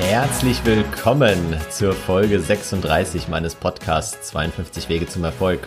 [0.00, 5.60] Herzlich willkommen zur Folge 36 meines Podcasts 52 Wege zum Erfolg.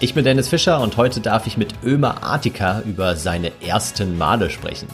[0.00, 4.48] Ich bin Dennis Fischer und heute darf ich mit Ömer Artika über seine ersten Male
[4.50, 4.88] sprechen.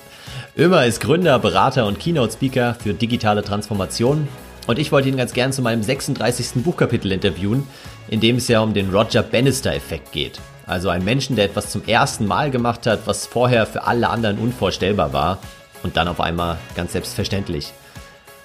[0.56, 4.26] Ömer ist Gründer, Berater und Keynote-Speaker für digitale Transformation
[4.66, 6.64] und ich wollte ihn ganz gern zu meinem 36.
[6.64, 7.66] Buchkapitel interviewen,
[8.08, 10.40] in dem es ja um den Roger Bannister-Effekt geht.
[10.66, 14.38] Also ein Menschen, der etwas zum ersten Mal gemacht hat, was vorher für alle anderen
[14.38, 15.38] unvorstellbar war
[15.82, 17.72] und dann auf einmal ganz selbstverständlich.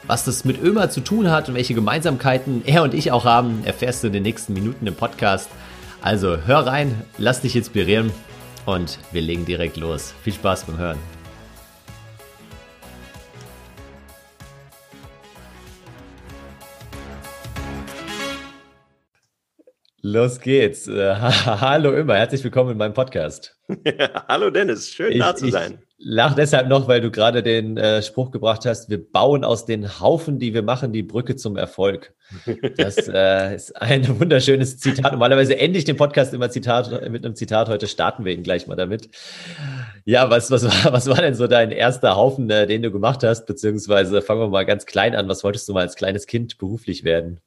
[0.05, 3.63] Was das mit Ömer zu tun hat und welche Gemeinsamkeiten er und ich auch haben,
[3.63, 5.49] erfährst du in den nächsten Minuten im Podcast.
[6.01, 8.11] Also hör rein, lass dich inspirieren
[8.65, 10.13] und wir legen direkt los.
[10.21, 10.97] Viel Spaß beim Hören.
[20.01, 20.85] Los geht's.
[20.89, 23.57] Äh, hallo Ömer, herzlich willkommen in meinem Podcast.
[23.85, 25.81] Ja, hallo Dennis, schön ich, da zu sein.
[26.05, 30.01] Lach deshalb noch, weil du gerade den äh, Spruch gebracht hast, wir bauen aus den
[30.01, 32.13] Haufen, die wir machen, die Brücke zum Erfolg.
[32.75, 35.13] Das äh, ist ein wunderschönes Zitat.
[35.13, 37.69] Normalerweise ende ich den Podcast immer Zitat, mit einem Zitat.
[37.69, 39.11] Heute starten wir ihn gleich mal damit.
[40.03, 43.23] Ja, was, was, war, was war denn so dein erster Haufen, äh, den du gemacht
[43.23, 43.45] hast?
[43.45, 45.29] Beziehungsweise fangen wir mal ganz klein an.
[45.29, 47.39] Was wolltest du mal als kleines Kind beruflich werden?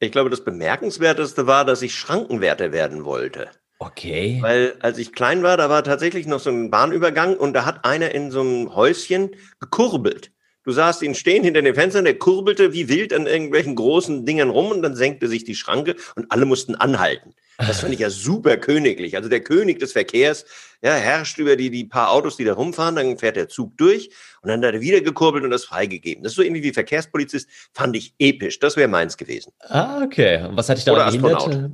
[0.00, 3.48] Ich glaube, das Bemerkenswerteste war, dass ich Schrankenwärter werden wollte.
[3.80, 4.38] Okay.
[4.40, 7.84] Weil als ich klein war, da war tatsächlich noch so ein Bahnübergang und da hat
[7.84, 10.32] einer in so einem Häuschen gekurbelt.
[10.64, 14.50] Du sahst ihn stehen hinter den Fenstern, der kurbelte wie wild an irgendwelchen großen Dingen
[14.50, 17.34] rum und dann senkte sich die Schranke und alle mussten anhalten.
[17.58, 19.16] Das fand ich ja super königlich.
[19.16, 20.44] Also der König des Verkehrs,
[20.80, 24.10] ja, herrscht über die, die paar Autos, die da rumfahren, dann fährt der Zug durch
[24.42, 26.22] und dann hat er wieder gekurbelt und das freigegeben.
[26.22, 28.60] Das ist so irgendwie wie Verkehrspolizist, fand ich episch.
[28.60, 29.52] Das wäre meins gewesen.
[29.60, 30.44] Ah, okay.
[30.44, 31.70] Und was hat dich daran gehindert?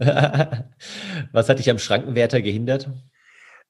[1.32, 2.88] was hat dich am Schrankenwärter gehindert?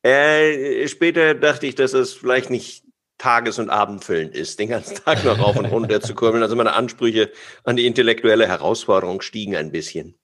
[0.03, 2.85] Äh, später dachte ich, dass es vielleicht nicht
[3.19, 6.43] tages- und abendfüllend ist, den ganzen Tag noch rauf und runter zu kurbeln.
[6.43, 7.31] Also meine Ansprüche
[7.65, 10.15] an die intellektuelle Herausforderung stiegen ein bisschen.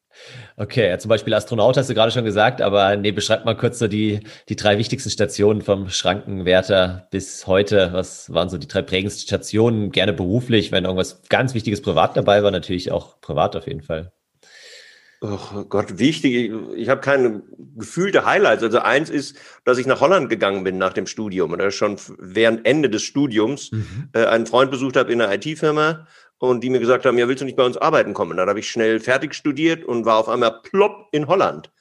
[0.57, 3.79] Okay, ja, zum Beispiel Astronaut hast du gerade schon gesagt, aber nee, beschreib mal kurz
[3.79, 7.92] so die, die drei wichtigsten Stationen vom Schrankenwärter bis heute.
[7.92, 9.91] Was waren so die drei prägendsten Stationen?
[9.91, 14.13] Gerne beruflich, wenn irgendwas ganz Wichtiges privat dabei war, natürlich auch privat auf jeden Fall.
[15.27, 16.52] Oh Gott, wichtig.
[16.77, 17.42] Ich habe keine
[17.77, 18.62] gefühlte Highlights.
[18.62, 22.67] Also eins ist, dass ich nach Holland gegangen bin nach dem Studium oder schon während
[22.67, 24.11] Ende des Studiums mhm.
[24.13, 27.40] äh, einen Freund besucht habe in einer IT-Firma und die mir gesagt haben, ja, willst
[27.40, 28.36] du nicht bei uns arbeiten kommen?
[28.36, 31.73] Dann habe ich schnell fertig studiert und war auf einmal plopp in Holland.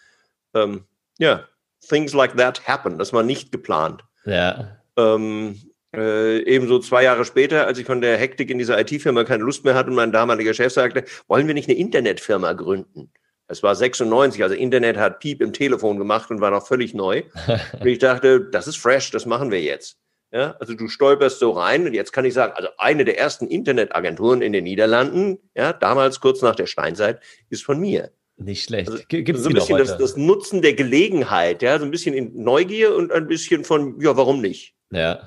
[0.53, 0.85] Ähm,
[1.17, 1.43] ja,
[1.85, 2.97] things like that happen.
[2.97, 4.05] Das war nicht geplant.
[4.23, 4.77] Ja.
[4.95, 5.59] Ähm,
[5.93, 9.65] äh, ebenso zwei Jahre später, als ich von der Hektik in dieser IT-Firma keine Lust
[9.65, 13.11] mehr hatte und mein damaliger Chef sagte, wollen wir nicht eine Internetfirma gründen?
[13.53, 17.21] Es war 96, also Internet hat Piep im Telefon gemacht und war noch völlig neu.
[17.79, 19.97] und ich dachte, das ist fresh, das machen wir jetzt.
[20.31, 23.45] Ja, also du stolperst so rein und jetzt kann ich sagen, also eine der ersten
[23.45, 27.21] Internetagenturen in den Niederlanden, ja, damals kurz nach der Steinzeit,
[27.51, 28.11] ist von mir.
[28.37, 28.89] Nicht schlecht.
[28.89, 32.43] Also, Gibt's so ein bisschen das, das, Nutzen der Gelegenheit, ja, so ein bisschen in
[32.43, 34.73] Neugier und ein bisschen von, ja, warum nicht?
[34.91, 35.19] Ja.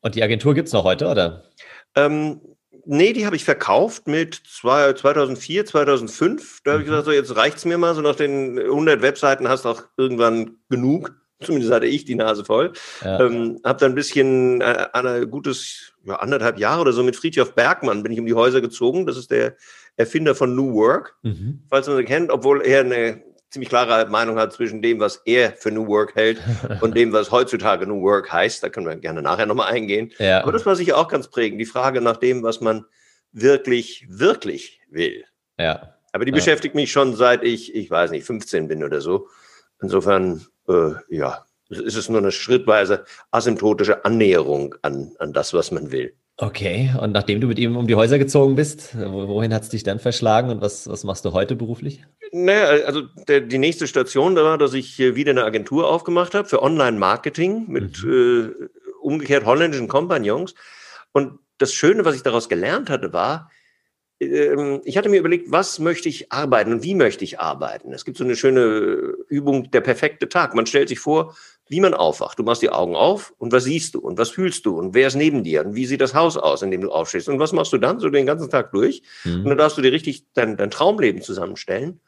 [0.00, 1.44] Und die Agentur gibt es noch heute, oder?
[1.94, 2.40] Ähm,
[2.84, 6.60] nee, die habe ich verkauft mit zwei, 2004, 2005.
[6.64, 6.90] Da habe ich mhm.
[6.90, 7.94] gesagt, so jetzt reicht's mir mal.
[7.94, 11.14] So nach den 100 Webseiten hast du auch irgendwann genug.
[11.42, 12.72] Zumindest hatte ich die Nase voll.
[13.02, 13.20] Ja.
[13.20, 17.54] Ähm, habe dann ein bisschen, äh, ein gutes, ja, anderthalb Jahre oder so mit Friedhof
[17.54, 19.06] Bergmann bin ich um die Häuser gezogen.
[19.06, 19.56] Das ist der
[19.96, 21.62] Erfinder von New Work, mhm.
[21.68, 25.52] falls man ihn kennt, obwohl er eine ziemlich klare Meinung hat zwischen dem, was er
[25.52, 26.40] für New Work hält
[26.80, 28.62] und dem, was heutzutage New Work heißt.
[28.62, 30.12] Da können wir gerne nachher nochmal eingehen.
[30.18, 30.42] Ja.
[30.42, 31.60] Aber das war sicher auch ganz prägend.
[31.60, 32.84] Die Frage nach dem, was man
[33.32, 35.24] wirklich, wirklich will.
[35.58, 35.94] Ja.
[36.12, 36.36] Aber die ja.
[36.36, 39.28] beschäftigt mich schon seit ich, ich weiß nicht, 15 bin oder so.
[39.80, 45.92] Insofern, äh, ja, ist es nur eine schrittweise asymptotische Annäherung an, an das, was man
[45.92, 46.14] will.
[46.42, 49.82] Okay, und nachdem du mit ihm um die Häuser gezogen bist, wohin hat es dich
[49.82, 52.02] dann verschlagen und was, was machst du heute beruflich?
[52.32, 56.48] Naja, also der, die nächste Station da war, dass ich wieder eine Agentur aufgemacht habe
[56.48, 58.54] für Online-Marketing mit mhm.
[58.58, 58.68] äh,
[59.02, 60.54] umgekehrt holländischen Kompagnons.
[61.12, 63.50] Und das Schöne, was ich daraus gelernt hatte, war,
[64.18, 67.92] ähm, ich hatte mir überlegt, was möchte ich arbeiten und wie möchte ich arbeiten.
[67.92, 68.62] Es gibt so eine schöne
[69.28, 70.54] Übung, der perfekte Tag.
[70.54, 71.36] Man stellt sich vor,
[71.70, 72.36] wie man aufwacht.
[72.36, 75.06] Du machst die Augen auf und was siehst du und was fühlst du und wer
[75.06, 77.52] ist neben dir und wie sieht das Haus aus, in dem du aufstehst und was
[77.52, 79.02] machst du dann so den ganzen Tag durch.
[79.24, 79.36] Mhm.
[79.36, 82.00] Und dann darfst du dir richtig dein, dein Traumleben zusammenstellen.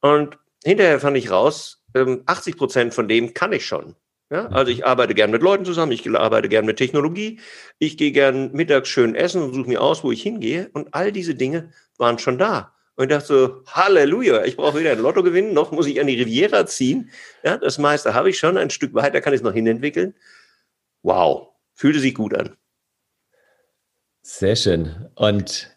[0.00, 3.96] Und hinterher fand ich raus, 80 ähm, Prozent von dem kann ich schon.
[4.30, 7.40] Ja, also ich arbeite gern mit Leuten zusammen, ich arbeite gern mit Technologie,
[7.78, 10.70] ich gehe gern mittags schön essen und suche mir aus, wo ich hingehe.
[10.72, 12.72] Und all diese Dinge waren schon da.
[12.96, 16.06] Und ich dachte so, Halleluja, ich brauche weder ein Lotto gewinnen, noch muss ich an
[16.06, 17.10] die Riviera ziehen.
[17.42, 20.14] Ja, das meiste habe ich schon, ein Stück weiter kann ich es noch hinentwickeln.
[21.02, 22.56] Wow, fühlte sich gut an.
[24.22, 25.08] Sehr schön.
[25.14, 25.72] Und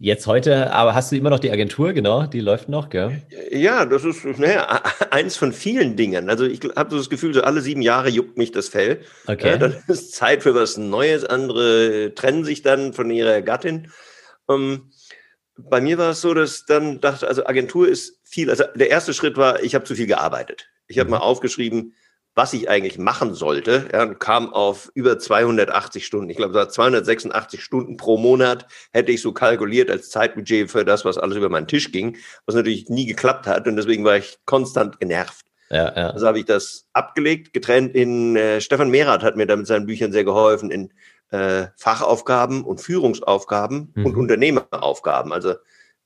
[0.00, 3.20] Jetzt heute, aber hast du immer noch die Agentur, genau, die läuft noch, gell?
[3.50, 4.80] Ja, das ist naja,
[5.10, 6.30] eins von vielen Dingen.
[6.30, 9.00] Also ich habe so das Gefühl, so alle sieben Jahre juckt mich das Fell.
[9.26, 9.48] Okay.
[9.48, 11.24] Ja, dann ist Zeit für was Neues.
[11.24, 13.90] Andere trennen sich dann von ihrer Gattin.
[14.46, 14.90] Um, ähm,
[15.58, 18.50] bei mir war es so, dass dann dachte, also Agentur ist viel.
[18.50, 20.68] Also der erste Schritt war, ich habe zu viel gearbeitet.
[20.86, 21.12] Ich habe mhm.
[21.12, 21.94] mal aufgeschrieben,
[22.34, 26.30] was ich eigentlich machen sollte, ja, und kam auf über 280 Stunden.
[26.30, 31.18] Ich glaube, 286 Stunden pro Monat hätte ich so kalkuliert als Zeitbudget für das, was
[31.18, 32.16] alles über meinen Tisch ging,
[32.46, 35.46] was natürlich nie geklappt hat und deswegen war ich konstant genervt.
[35.70, 36.10] Ja, ja.
[36.10, 39.86] Also habe ich das abgelegt, getrennt in, äh, Stefan Mehrath hat mir da mit seinen
[39.86, 40.92] Büchern sehr geholfen, in
[41.30, 44.06] äh, Fachaufgaben und Führungsaufgaben mhm.
[44.06, 45.32] und Unternehmeraufgaben.
[45.32, 45.50] Also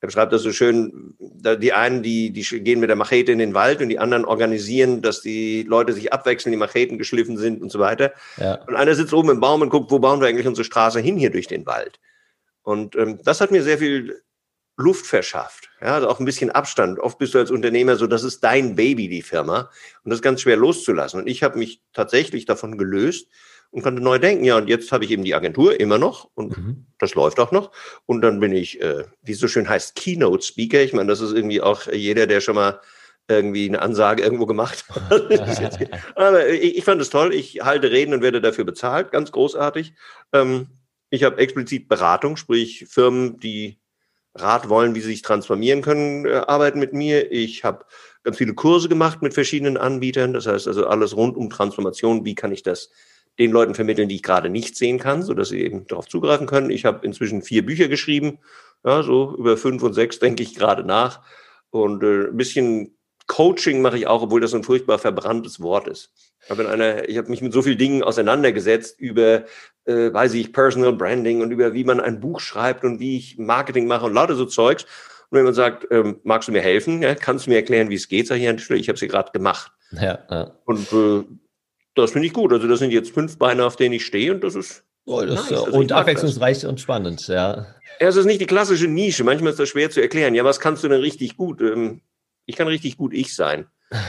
[0.02, 3.54] er beschreibt das so schön, die einen, die, die gehen mit der Machete in den
[3.54, 7.70] Wald und die anderen organisieren, dass die Leute sich abwechseln, die Macheten geschliffen sind und
[7.70, 8.12] so weiter.
[8.36, 8.56] Ja.
[8.66, 11.16] Und einer sitzt oben im Baum und guckt, wo bauen wir eigentlich unsere Straße hin
[11.16, 12.00] hier durch den Wald.
[12.62, 14.20] Und ähm, das hat mir sehr viel
[14.76, 15.70] Luft verschafft.
[15.80, 16.98] Ja, also auch ein bisschen Abstand.
[16.98, 19.70] Oft bist du als Unternehmer so, das ist dein Baby, die Firma.
[20.02, 21.20] Und das ist ganz schwer loszulassen.
[21.20, 23.28] Und ich habe mich tatsächlich davon gelöst
[23.72, 24.44] und konnte neu denken.
[24.44, 26.86] Ja, und jetzt habe ich eben die Agentur immer noch und mhm.
[26.98, 27.72] das läuft auch noch.
[28.06, 30.82] Und dann bin ich, äh, wie es so schön heißt, Keynote Speaker.
[30.82, 32.80] Ich meine, das ist irgendwie auch jeder, der schon mal
[33.28, 35.90] irgendwie eine Ansage irgendwo gemacht hat.
[36.16, 37.32] Aber ich, ich, fand es toll.
[37.32, 39.10] Ich halte Reden und werde dafür bezahlt.
[39.10, 39.94] Ganz großartig.
[40.32, 40.66] Ähm,
[41.08, 43.78] ich habe explizit Beratung, sprich Firmen, die
[44.34, 47.32] Rat wollen, wie sie sich transformieren können, äh, arbeiten mit mir.
[47.32, 47.86] Ich habe
[48.22, 50.34] ganz viele Kurse gemacht mit verschiedenen Anbietern.
[50.34, 52.24] Das heißt also alles rund um Transformation.
[52.26, 52.90] Wie kann ich das
[53.38, 56.70] den Leuten vermitteln, die ich gerade nicht sehen kann, sodass sie eben darauf zugreifen können.
[56.70, 58.38] Ich habe inzwischen vier Bücher geschrieben,
[58.84, 61.20] ja, so über fünf und sechs denke ich gerade nach.
[61.70, 62.96] Und äh, ein bisschen
[63.26, 66.12] Coaching mache ich auch, obwohl das ein furchtbar verbranntes Wort ist.
[66.48, 69.44] Aber einer, ich habe mich mit so vielen Dingen auseinandergesetzt über,
[69.84, 73.38] äh, weiß ich, Personal Branding und über wie man ein Buch schreibt und wie ich
[73.38, 74.84] Marketing mache und lauter so Zeugs.
[75.30, 77.00] Und wenn man sagt, ähm, magst du mir helfen?
[77.00, 78.26] Ja, kannst du mir erklären, wie es geht?
[78.26, 79.72] Sag ich, ich habe es ja gerade gemacht.
[79.92, 80.52] Ja, ja.
[80.64, 81.24] Und äh,
[81.94, 82.52] das finde ich gut.
[82.52, 85.50] Also das sind jetzt fünf Beine, auf denen ich stehe und das ist Oh, das
[85.50, 85.64] nice.
[85.64, 86.70] also und abwechslungsreich das.
[86.70, 87.66] und spannend, ja.
[88.00, 89.24] Ja, es ist nicht die klassische Nische.
[89.24, 90.34] Manchmal ist das schwer zu erklären.
[90.34, 91.60] Ja, was kannst du denn richtig gut?
[91.60, 92.02] Ähm,
[92.46, 93.66] ich kann richtig gut ich sein.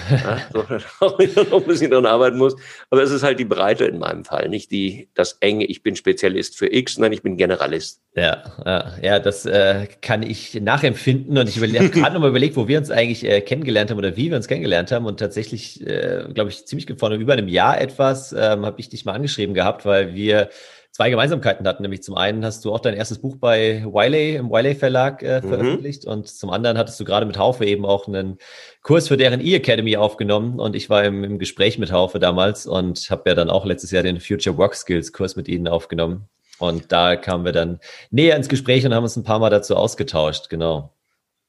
[0.09, 0.59] Ja, so,
[1.05, 2.55] auch noch ein bisschen dran arbeiten muss.
[2.89, 5.95] Aber es ist halt die Breite in meinem Fall, nicht die, das enge, ich bin
[5.95, 8.01] Spezialist für X, nein, ich bin Generalist.
[8.15, 12.67] Ja, ja, ja das äh, kann ich nachempfinden und ich habe gerade nochmal überlegt, wo
[12.67, 16.25] wir uns eigentlich äh, kennengelernt haben oder wie wir uns kennengelernt haben und tatsächlich, äh,
[16.33, 19.85] glaube ich, ziemlich vor über einem Jahr etwas ähm, habe ich dich mal angeschrieben gehabt,
[19.85, 20.49] weil wir
[20.93, 21.81] zwei Gemeinsamkeiten hatten.
[21.81, 25.41] Nämlich zum einen hast du auch dein erstes Buch bei Wiley im Wiley Verlag äh,
[25.41, 25.49] mhm.
[25.49, 26.11] veröffentlicht mhm.
[26.11, 28.37] und zum anderen hattest du gerade mit Haufe eben auch einen
[28.83, 33.09] Kurs für deren E-Academy aufgenommen und ich war im, im Gespräch mit Haufe damals und
[33.09, 36.29] habe ja dann auch letztes Jahr den Future Work Skills Kurs mit ihnen aufgenommen.
[36.59, 37.79] Und da kamen wir dann
[38.11, 40.93] näher ins Gespräch und haben uns ein paar Mal dazu ausgetauscht, genau.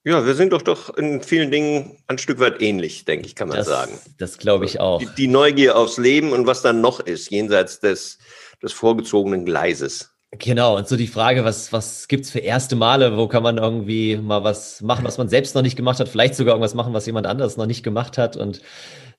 [0.07, 3.49] Ja, wir sind doch doch in vielen Dingen ein Stück weit ähnlich, denke ich, kann
[3.49, 3.99] man das, sagen.
[4.19, 4.99] Das glaube ich auch.
[4.99, 8.19] Die, die Neugier aufs Leben und was dann noch ist, jenseits des
[8.65, 10.15] des vorgezogenen Gleises.
[10.39, 13.17] Genau, und so die Frage, was, was es für erste Male?
[13.17, 16.09] Wo kann man irgendwie mal was machen, was man selbst noch nicht gemacht hat?
[16.09, 18.37] Vielleicht sogar irgendwas machen, was jemand anderes noch nicht gemacht hat.
[18.37, 18.61] Und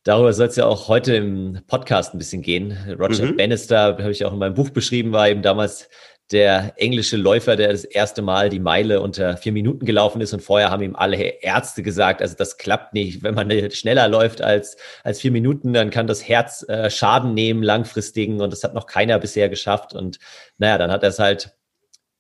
[0.03, 2.77] darüber soll es ja auch heute im Podcast ein bisschen gehen.
[2.99, 3.37] Roger mhm.
[3.37, 5.87] Bannister, habe ich auch in meinem Buch beschrieben, war eben damals
[6.31, 10.33] der englische Läufer, der das erste Mal die Meile unter vier Minuten gelaufen ist.
[10.33, 13.21] Und vorher haben ihm alle Ärzte gesagt, also das klappt nicht.
[13.21, 17.61] Wenn man schneller läuft als, als vier Minuten, dann kann das Herz äh, Schaden nehmen
[17.61, 18.41] langfristigen.
[18.41, 19.93] Und das hat noch keiner bisher geschafft.
[19.93, 20.17] Und
[20.57, 21.55] naja, dann hat er es halt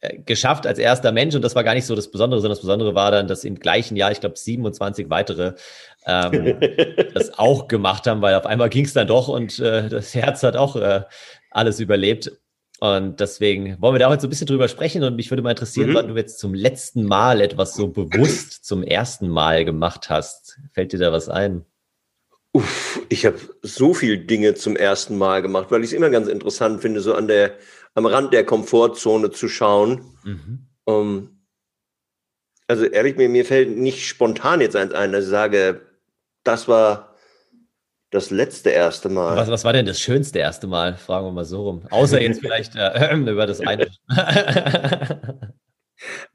[0.01, 1.33] äh, geschafft als erster Mensch.
[1.33, 3.55] Und das war gar nicht so das Besondere, sondern das Besondere war dann, dass im
[3.55, 5.53] gleichen Jahr, ich glaube, 27 weitere
[6.05, 6.59] ähm,
[7.15, 9.29] das auch gemacht haben, weil auf einmal ging es dann doch.
[9.29, 11.01] Und äh, das Herz hat auch äh,
[11.49, 12.31] alles überlebt.
[12.79, 15.51] Und deswegen wollen wir da heute so ein bisschen drüber sprechen und mich würde mal
[15.51, 15.93] interessieren, mhm.
[15.95, 20.59] wann du jetzt zum letzten Mal etwas so bewusst zum ersten Mal gemacht hast.
[20.73, 21.65] Fällt dir da was ein?
[22.51, 26.27] Uff, ich habe so viele Dinge zum ersten Mal gemacht, weil ich es immer ganz
[26.27, 27.55] interessant finde, so an der,
[27.93, 30.01] am Rand der Komfortzone zu schauen.
[30.23, 30.67] Mhm.
[30.85, 31.29] Um, ähm,
[32.67, 35.81] also ehrlich, mir, mir fällt nicht spontan jetzt eins ein, dass ich sage,
[36.43, 37.14] das war
[38.15, 39.35] das letzte erste Mal.
[39.35, 40.95] Was, was war denn das schönste erste Mal?
[40.95, 41.83] Fragen wir mal so rum.
[41.91, 43.87] Außer jetzt vielleicht äh, über das eine.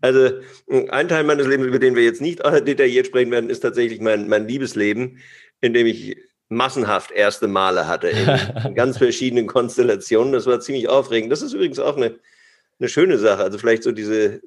[0.00, 0.30] also
[0.68, 4.28] ein Teil meines Lebens, über den wir jetzt nicht detailliert sprechen werden, ist tatsächlich mein,
[4.28, 5.18] mein Liebesleben,
[5.60, 6.16] in dem ich
[6.50, 8.08] massenhaft erste Male hatte
[8.64, 10.32] in, ganz verschiedenen Konstellationen.
[10.32, 11.32] Das war ziemlich aufregend.
[11.32, 12.18] Das ist übrigens auch eine,
[12.78, 13.42] eine schöne Sache.
[13.42, 14.42] Also vielleicht so diese,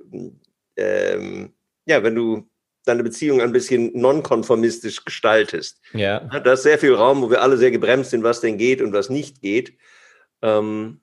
[0.75, 1.53] ähm,
[1.85, 2.47] ja, wenn du
[2.83, 5.81] deine Beziehung ein bisschen nonkonformistisch gestaltest.
[5.93, 6.19] Ja.
[6.19, 8.93] Da ist sehr viel Raum, wo wir alle sehr gebremst sind, was denn geht und
[8.93, 9.77] was nicht geht.
[10.41, 10.99] Ähm,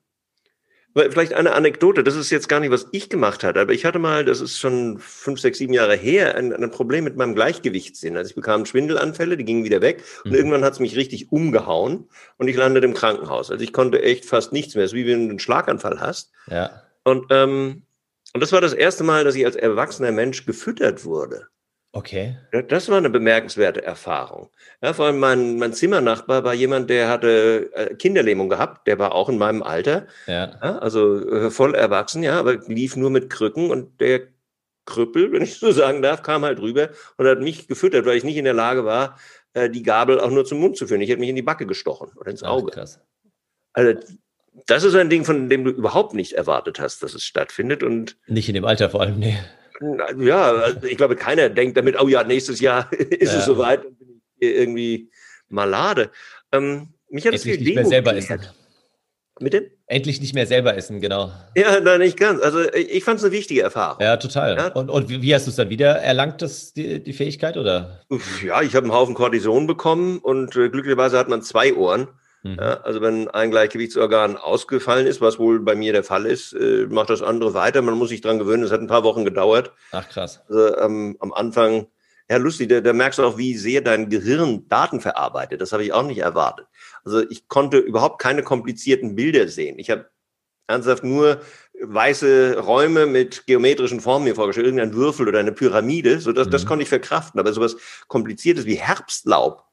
[0.93, 3.97] Vielleicht eine Anekdote, das ist jetzt gar nicht, was ich gemacht hatte, aber ich hatte
[3.97, 8.17] mal, das ist schon fünf, sechs, sieben Jahre her, ein, ein Problem mit meinem Gleichgewichtssinn.
[8.17, 10.37] Also ich bekam Schwindelanfälle, die gingen wieder weg und mhm.
[10.37, 13.51] irgendwann hat es mich richtig umgehauen und ich landete im Krankenhaus.
[13.51, 14.83] Also ich konnte echt fast nichts mehr.
[14.83, 16.33] Es ist wie wenn du einen Schlaganfall hast.
[16.47, 16.83] Ja.
[17.05, 17.83] Und, ähm,
[18.33, 21.47] und das war das erste Mal, dass ich als erwachsener Mensch gefüttert wurde.
[21.93, 22.37] Okay.
[22.69, 24.49] Das war eine bemerkenswerte Erfahrung.
[24.81, 29.13] Ja, vor allem mein, mein Zimmernachbar war jemand, der hatte äh, Kinderlähmung gehabt, der war
[29.13, 30.07] auch in meinem Alter.
[30.25, 30.57] Ja.
[30.61, 34.21] ja also äh, voll erwachsen, ja, aber lief nur mit Krücken und der
[34.85, 38.23] Krüppel, wenn ich so sagen darf, kam halt rüber und hat mich gefüttert, weil ich
[38.23, 39.17] nicht in der Lage war,
[39.53, 41.01] äh, die Gabel auch nur zum Mund zu führen.
[41.01, 42.71] Ich hätte mich in die Backe gestochen oder ins Auge.
[42.71, 43.01] Ach, krass.
[43.73, 43.99] Also
[44.65, 47.83] das ist ein Ding, von dem du überhaupt nicht erwartet hast, dass es stattfindet.
[47.83, 49.37] Und nicht in dem Alter vor allem, nee.
[50.19, 53.39] Ja, also ich glaube, keiner denkt damit, oh ja, nächstes Jahr ist ja.
[53.39, 55.09] es soweit, dann bin ich irgendwie
[55.49, 56.11] malade.
[56.51, 58.39] Ähm, mich hat Endlich es nicht mehr selber essen.
[59.39, 59.65] Mit dem?
[59.87, 61.31] Endlich nicht mehr selber essen, genau.
[61.55, 62.41] Ja, nein, nicht ganz.
[62.41, 64.01] Also ich fand es eine wichtige Erfahrung.
[64.01, 64.55] Ja, total.
[64.55, 64.67] Ja?
[64.67, 67.57] Und, und wie hast du es dann wieder erlangt, das, die, die Fähigkeit?
[67.57, 68.01] Oder?
[68.45, 72.07] Ja, ich habe einen Haufen Cortison bekommen und äh, glücklicherweise hat man zwei Ohren.
[72.43, 72.57] Mhm.
[72.59, 76.87] Ja, also wenn ein Gleichgewichtsorgan ausgefallen ist, was wohl bei mir der Fall ist, äh,
[76.89, 77.81] macht das andere weiter.
[77.81, 78.63] Man muss sich dran gewöhnen.
[78.63, 79.71] Es hat ein paar Wochen gedauert.
[79.91, 80.41] Ach krass.
[80.49, 81.87] Also, ähm, am Anfang,
[82.29, 85.61] ja lustig, da, da merkst du auch, wie sehr dein Gehirn Daten verarbeitet.
[85.61, 86.67] Das habe ich auch nicht erwartet.
[87.03, 89.77] Also ich konnte überhaupt keine komplizierten Bilder sehen.
[89.77, 90.09] Ich habe
[90.67, 91.41] ernsthaft nur
[91.79, 96.51] weiße Räume mit geometrischen Formen mir vorgestellt, irgendein Würfel oder eine Pyramide, so dass, mhm.
[96.51, 97.39] das konnte ich verkraften.
[97.39, 97.75] Aber sowas
[98.07, 99.63] Kompliziertes wie Herbstlaub,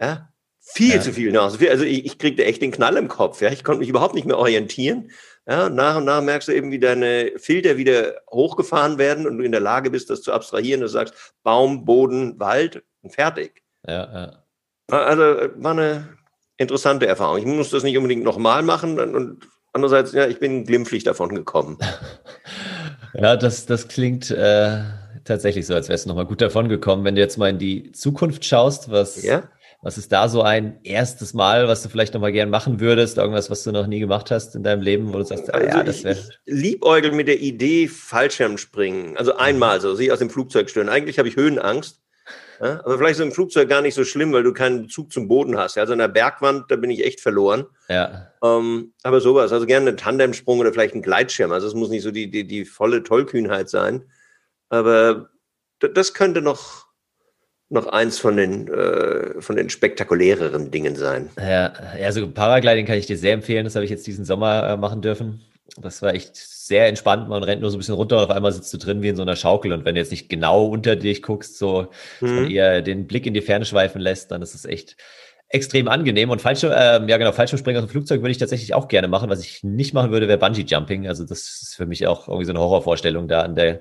[0.00, 0.28] ja,
[0.72, 1.00] viel ja.
[1.00, 1.58] zu viel Nase.
[1.70, 3.40] Also ich, ich kriegte echt den Knall im Kopf.
[3.40, 5.10] Ja, ich konnte mich überhaupt nicht mehr orientieren.
[5.48, 9.44] Ja, nach und nach merkst du eben, wie deine Filter wieder hochgefahren werden und du
[9.44, 10.82] in der Lage bist, das zu abstrahieren.
[10.82, 13.62] Du sagst Baum, Boden, Wald und fertig.
[13.86, 14.42] Ja, ja.
[14.94, 16.08] Also war eine
[16.58, 17.38] interessante Erfahrung.
[17.38, 21.78] Ich muss das nicht unbedingt nochmal machen und andererseits, ja, ich bin glimpflich davon gekommen.
[23.14, 24.82] ja, das, das klingt äh,
[25.24, 27.04] tatsächlich so, als wärst du nochmal gut davon gekommen.
[27.04, 29.44] Wenn du jetzt mal in die Zukunft schaust, was ja?
[29.80, 33.16] Was ist da so ein erstes Mal, was du vielleicht noch mal gern machen würdest?
[33.16, 35.84] Irgendwas, was du noch nie gemacht hast in deinem Leben, wo du sagst, ah, ja,
[35.84, 36.18] das wäre.
[36.46, 39.16] Liebäugel mit der Idee Fallschirmspringen.
[39.16, 40.88] Also einmal so, sehe aus dem Flugzeug stören.
[40.88, 42.00] Eigentlich habe ich Höhenangst.
[42.60, 45.28] Ja, aber vielleicht ist im Flugzeug gar nicht so schlimm, weil du keinen Bezug zum
[45.28, 45.76] Boden hast.
[45.76, 47.66] Ja, also an der Bergwand, da bin ich echt verloren.
[47.88, 48.32] Ja.
[48.42, 51.52] Ähm, aber sowas, also gerne einen Tandemsprung oder vielleicht einen Gleitschirm.
[51.52, 54.10] Also es muss nicht so die, die, die volle Tollkühnheit sein.
[54.70, 55.30] Aber
[55.78, 56.87] das könnte noch,
[57.70, 61.28] noch eins von den, äh, von den spektakuläreren Dingen sein.
[61.38, 61.72] Ja,
[62.02, 63.64] also Paragliding kann ich dir sehr empfehlen.
[63.64, 65.40] Das habe ich jetzt diesen Sommer äh, machen dürfen.
[65.76, 67.28] Das war echt sehr entspannt.
[67.28, 69.16] Man rennt nur so ein bisschen runter und auf einmal sitzt du drin wie in
[69.16, 69.72] so einer Schaukel.
[69.72, 71.88] Und wenn du jetzt nicht genau unter dich guckst, so
[72.20, 72.50] mhm.
[72.50, 74.96] eher den Blick in die Ferne schweifen lässt, dann ist es echt
[75.50, 76.30] extrem angenehm.
[76.30, 79.30] Und falsche, äh, ja genau, Fallschirmspringen aus dem Flugzeug würde ich tatsächlich auch gerne machen.
[79.30, 81.06] Was ich nicht machen würde, wäre Bungee Jumping.
[81.06, 83.80] Also das ist für mich auch irgendwie so eine Horrorvorstellung da an der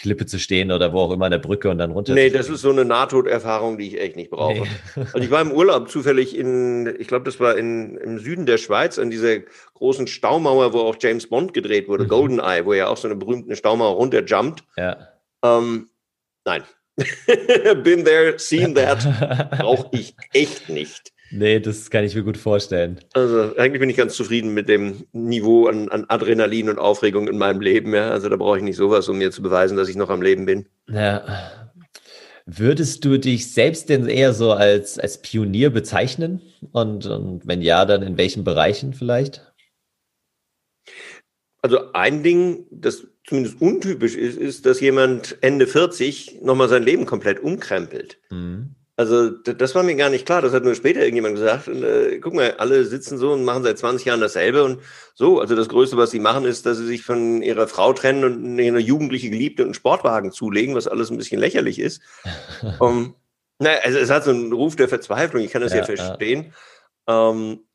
[0.00, 2.14] Klippe zu stehen oder wo auch immer an der Brücke und dann runter.
[2.14, 4.62] Nee, das ist so eine Nahtoderfahrung, die ich echt nicht brauche.
[4.62, 4.68] Nee.
[4.96, 8.58] also ich war im Urlaub zufällig in, ich glaube, das war in, im Süden der
[8.58, 9.38] Schweiz, an dieser
[9.74, 12.08] großen Staumauer, wo auch James Bond gedreht wurde, mhm.
[12.08, 14.64] Goldeneye, wo er auch so eine berühmte Staumauer runterjumpt.
[14.76, 15.08] Ja.
[15.42, 15.88] Ähm,
[16.44, 16.62] nein.
[17.82, 19.50] Been there, seen that.
[19.58, 21.12] Brauche ich echt nicht.
[21.30, 23.00] Nee, das kann ich mir gut vorstellen.
[23.12, 27.38] Also eigentlich bin ich ganz zufrieden mit dem Niveau an, an Adrenalin und Aufregung in
[27.38, 27.94] meinem Leben.
[27.94, 28.10] Ja?
[28.10, 30.46] Also da brauche ich nicht sowas, um mir zu beweisen, dass ich noch am Leben
[30.46, 30.66] bin.
[30.88, 31.24] Ja.
[32.46, 36.40] Würdest du dich selbst denn eher so als, als Pionier bezeichnen?
[36.72, 39.52] Und, und wenn ja, dann in welchen Bereichen vielleicht?
[41.60, 47.06] Also ein Ding, das zumindest untypisch ist, ist, dass jemand Ende 40 nochmal sein Leben
[47.06, 48.18] komplett umkrempelt.
[48.30, 48.76] Mhm.
[48.98, 50.40] Also das war mir gar nicht klar.
[50.40, 51.68] Das hat nur später irgendjemand gesagt.
[51.68, 54.80] Und, äh, guck mal, alle sitzen so und machen seit 20 Jahren dasselbe und
[55.14, 55.38] so.
[55.38, 58.58] Also das Größte, was sie machen, ist, dass sie sich von ihrer Frau trennen und
[58.58, 62.00] eine jugendliche Geliebte und einen Sportwagen zulegen, was alles ein bisschen lächerlich ist.
[62.78, 63.14] um,
[63.58, 65.42] naja, also es hat so einen Ruf der Verzweiflung.
[65.42, 66.54] Ich kann das ja, ja verstehen.
[67.06, 67.30] Ja.
[67.30, 67.65] Ähm,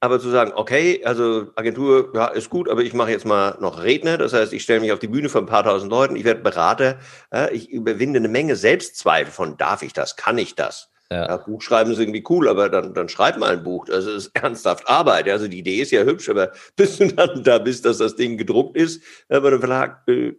[0.00, 3.82] aber zu sagen, okay, also Agentur, ja, ist gut, aber ich mache jetzt mal noch
[3.82, 4.16] Redner.
[4.16, 6.40] Das heißt, ich stelle mich auf die Bühne von ein paar tausend Leuten, ich werde
[6.40, 6.98] Berater,
[7.32, 10.90] äh, ich überwinde eine Menge Selbstzweifel von, darf ich das, kann ich das?
[11.10, 11.26] Ja.
[11.26, 11.36] ja.
[11.38, 13.86] Buch schreiben ist irgendwie cool, aber dann, dann schreib mal ein Buch.
[13.86, 15.28] Das ist ernsthaft Arbeit.
[15.28, 18.36] Also die Idee ist ja hübsch, aber bis du dann da bist, dass das Ding
[18.36, 20.34] gedruckt ist, äh, bei einem Verlag, äh,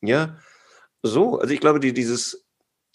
[0.00, 0.36] ja,
[1.02, 1.38] so.
[1.38, 2.43] Also ich glaube, die, dieses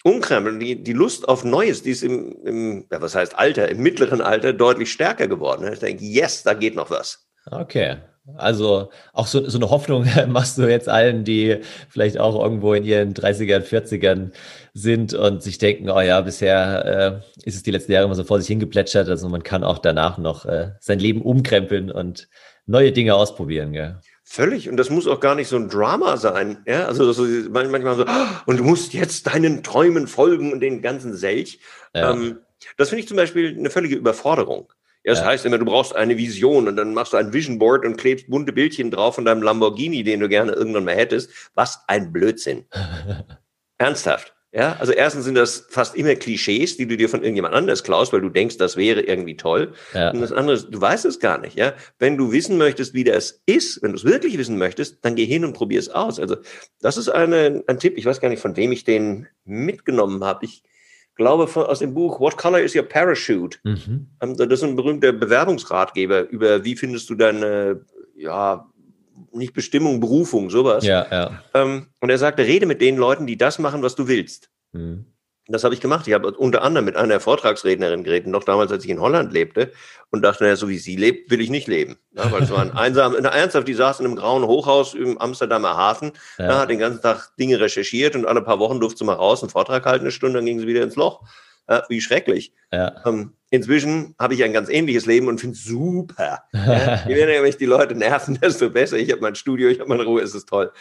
[0.03, 0.59] umkrempeln.
[0.59, 4.21] Die, die Lust auf Neues, die ist im, im ja, was heißt Alter, im mittleren
[4.21, 5.71] Alter deutlich stärker geworden.
[5.71, 7.27] Ich denke, yes, da geht noch was.
[7.49, 7.97] Okay.
[8.37, 11.57] Also auch so, so eine Hoffnung machst du jetzt allen, die
[11.89, 14.31] vielleicht auch irgendwo in ihren 30ern, 40ern
[14.73, 18.23] sind und sich denken, oh ja, bisher äh, ist es die letzten Jahre immer so
[18.23, 19.09] vor sich hingeplätschert.
[19.09, 22.27] Also man kann auch danach noch äh, sein Leben umkrempeln und
[22.65, 23.99] neue Dinge ausprobieren, gell?
[24.31, 24.69] Völlig.
[24.69, 26.61] Und das muss auch gar nicht so ein Drama sein.
[26.67, 28.05] Ja, also so, manchmal so,
[28.45, 31.59] und du musst jetzt deinen Träumen folgen und den ganzen Selch.
[31.95, 32.11] Ja.
[32.11, 32.37] Ähm,
[32.77, 34.71] das finde ich zum Beispiel eine völlige Überforderung.
[35.03, 35.25] Ja, das ja.
[35.25, 38.29] heißt immer, du brauchst eine Vision und dann machst du ein Vision Board und klebst
[38.29, 41.31] bunte Bildchen drauf von deinem Lamborghini, den du gerne irgendwann mal hättest.
[41.55, 42.65] Was ein Blödsinn.
[43.79, 44.35] Ernsthaft.
[44.51, 48.11] Ja, also erstens sind das fast immer Klischees, die du dir von irgendjemand anders klaust,
[48.13, 49.73] weil du denkst, das wäre irgendwie toll.
[49.93, 50.09] Ja.
[50.09, 51.55] Und das andere ist, du weißt es gar nicht.
[51.55, 55.13] Ja, wenn du wissen möchtest, wie das ist, wenn du es wirklich wissen möchtest, dann
[55.13, 56.19] geh hin und probier es aus.
[56.19, 56.37] Also
[56.81, 57.95] das ist eine, ein Tipp.
[57.95, 60.45] Ich weiß gar nicht, von wem ich den mitgenommen habe.
[60.45, 60.63] Ich
[61.13, 63.59] glaube von, aus dem Buch What Color is Your Parachute?
[63.63, 64.07] Mhm.
[64.19, 68.67] Ähm, das ist ein berühmter Bewerbungsratgeber über wie findest du deine ja
[69.33, 70.83] nicht Bestimmung, Berufung, sowas.
[70.83, 71.43] Ja, ja.
[71.53, 74.49] Ähm, und er sagte, rede mit den Leuten, die das machen, was du willst.
[74.71, 75.05] Mhm.
[75.49, 76.07] Das habe ich gemacht.
[76.07, 79.71] Ich habe unter anderem mit einer Vortragsrednerin geredet, noch damals, als ich in Holland lebte,
[80.11, 81.97] und dachte, naja, so wie sie lebt, will ich nicht leben.
[82.11, 85.75] Ja, weil es war ein einsam, ernsthaft, die saß in einem grauen Hochhaus im Amsterdamer
[85.75, 86.45] Hafen, ja.
[86.45, 89.41] ja, hat den ganzen Tag Dinge recherchiert und alle paar Wochen durfte sie mal raus,
[89.41, 91.21] einen Vortrag halten, eine Stunde, dann ging sie wieder ins Loch.
[91.69, 92.51] Ja, wie schrecklich.
[92.71, 93.03] Ja.
[93.05, 96.43] Ähm, inzwischen habe ich ein ganz ähnliches Leben und finde es super.
[96.53, 98.97] Ja, je weniger mich die Leute nerven, desto besser.
[98.97, 100.71] Ich habe mein Studio, ich habe meine Ruhe, es ist toll.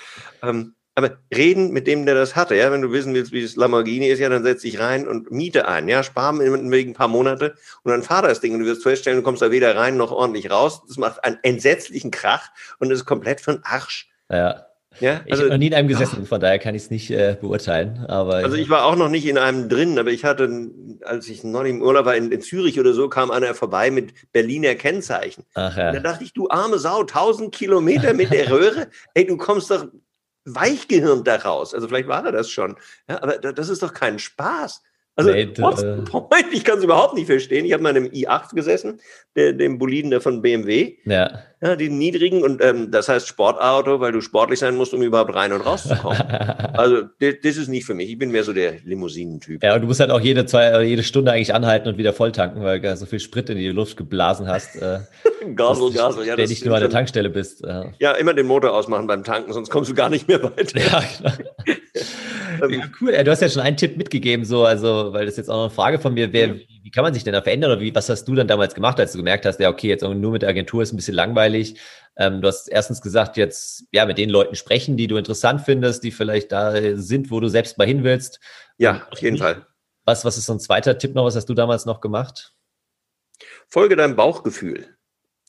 [0.42, 3.54] Ähm, aber reden mit dem, der das hatte, ja, wenn du wissen willst, wie das
[3.54, 7.06] Lamborghini ist, ja, dann setz dich rein und miete ein, ja, spar wegen ein paar
[7.06, 7.54] Monate
[7.84, 10.10] und dann fahr das Ding und du wirst feststellen, du kommst da weder rein noch
[10.10, 10.82] ordentlich raus.
[10.88, 12.48] Das macht einen entsetzlichen Krach
[12.80, 14.10] und es ist komplett den Arsch.
[14.28, 14.67] Ja.
[15.00, 17.10] Ja, also, ich habe noch nie in einem gesessen, von daher kann ich es nicht
[17.10, 18.04] äh, beurteilen.
[18.08, 20.70] Aber also ich war auch noch nicht in einem drin, aber ich hatte,
[21.02, 23.90] als ich noch nicht im Urlaub war in, in Zürich oder so, kam einer vorbei
[23.90, 25.44] mit Berliner Kennzeichen.
[25.54, 25.88] Ach ja.
[25.88, 29.70] Und da dachte ich, du arme Sau, 1000 Kilometer mit der Röhre, ey, du kommst
[29.70, 29.86] doch
[30.44, 31.74] weichgehirnt da raus.
[31.74, 32.76] Also vielleicht war er das schon.
[33.08, 34.82] Ja, aber das ist doch kein Spaß.
[35.18, 37.64] Also, nee, äh, ich kann es überhaupt nicht verstehen.
[37.64, 39.00] Ich habe mal in einem i8 gesessen,
[39.34, 40.94] der, dem Boliden von BMW.
[41.06, 41.40] Ja.
[41.60, 45.34] Ja, die niedrigen und ähm, das heißt Sportauto, weil du sportlich sein musst, um überhaupt
[45.34, 46.20] rein und raus zu kommen.
[46.74, 48.10] also, das, ist nicht für mich.
[48.10, 49.60] Ich bin mehr so der Limousinentyp.
[49.64, 52.62] Ja, und du musst halt auch jede, zwei, jede Stunde eigentlich anhalten und wieder volltanken,
[52.62, 54.76] weil du so viel Sprit in die Luft geblasen hast.
[54.76, 55.00] Äh,
[55.56, 56.36] Gasel, Gasel, ja.
[56.36, 57.64] Wenn nicht nur an der Tankstelle bist.
[57.64, 57.86] Ja.
[57.98, 60.78] ja, immer den Motor ausmachen beim Tanken, sonst kommst du gar nicht mehr weiter.
[60.78, 61.32] Ja, klar.
[62.62, 63.12] Ähm, ja, cool.
[63.12, 65.70] Du hast ja schon einen Tipp mitgegeben, so, also, weil das jetzt auch noch eine
[65.70, 68.08] Frage von mir, wer, wie, wie kann man sich denn da verändern oder wie, was
[68.08, 70.48] hast du dann damals gemacht, als du gemerkt hast, ja, okay, jetzt nur mit der
[70.48, 71.78] Agentur ist ein bisschen langweilig.
[72.16, 76.02] Ähm, du hast erstens gesagt, jetzt, ja, mit den Leuten sprechen, die du interessant findest,
[76.04, 78.40] die vielleicht da sind, wo du selbst mal hin willst.
[78.76, 79.66] Ja, auf jeden Fall.
[80.04, 81.24] Was, was ist so ein zweiter Tipp noch?
[81.24, 82.54] Was hast du damals noch gemacht?
[83.68, 84.97] Folge deinem Bauchgefühl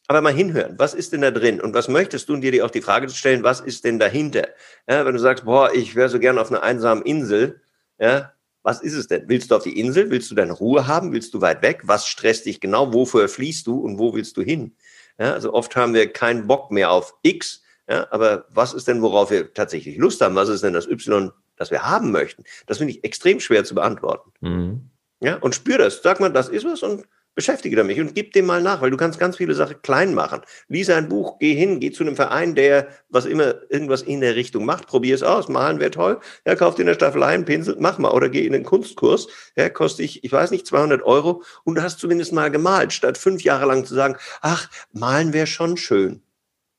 [0.10, 2.72] aber mal hinhören, was ist denn da drin und was möchtest du und dir auch
[2.72, 4.48] die Frage zu stellen, was ist denn dahinter?
[4.90, 7.62] Ja, wenn du sagst, boah, ich wäre so gern auf einer einsamen Insel,
[8.00, 9.30] ja, was ist es denn?
[9.30, 10.10] Willst du auf die Insel?
[10.10, 11.14] Willst du deine Ruhe haben?
[11.14, 11.82] Willst du weit weg?
[11.84, 12.92] Was stresst dich genau?
[12.92, 14.76] Wofür fließt du und wo willst du hin?
[15.20, 19.04] Ja, also oft haben wir keinen Bock mehr auf X, ja, aber was ist denn,
[19.04, 20.34] worauf wir tatsächlich Lust haben?
[20.34, 22.44] Was ist denn das Y, das wir haben möchten?
[22.66, 24.32] Das finde ich extrem schwer zu beantworten.
[24.42, 24.90] Mhm.
[25.22, 26.02] Ja, und spür das.
[26.02, 28.98] Sag mal, das ist was und beschäftige damit und gib dem mal nach, weil du
[28.98, 30.42] kannst ganz viele Sachen klein machen.
[30.68, 34.36] Lies ein Buch, geh hin, geh zu einem Verein, der was immer irgendwas in der
[34.36, 37.76] Richtung macht, probier es aus, malen wäre toll, ja, kauf dir eine Staffelei, einen Pinsel,
[37.80, 41.44] mach mal oder geh in den Kunstkurs, ja, kostet ich, ich weiß nicht, 200 Euro
[41.64, 45.48] und du hast zumindest mal gemalt, statt fünf Jahre lang zu sagen, ach, malen wäre
[45.48, 46.22] schon schön.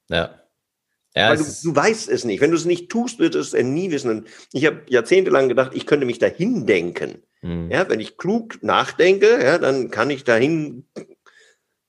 [0.09, 0.41] Ja.
[1.14, 2.40] Ja, Weil du, du weißt es nicht.
[2.40, 4.11] Wenn du es nicht tust, wird es nie wissen.
[4.11, 7.23] Und ich habe jahrzehntelang gedacht, ich könnte mich dahin denken.
[7.42, 7.70] Mhm.
[7.70, 10.85] Ja, wenn ich klug nachdenke, ja, dann kann ich dahin,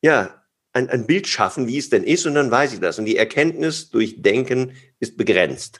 [0.02, 0.42] ja,
[0.74, 2.98] ein, ein Bild schaffen, wie es denn ist, und dann weiß ich das.
[2.98, 5.80] Und die Erkenntnis durch Denken ist begrenzt.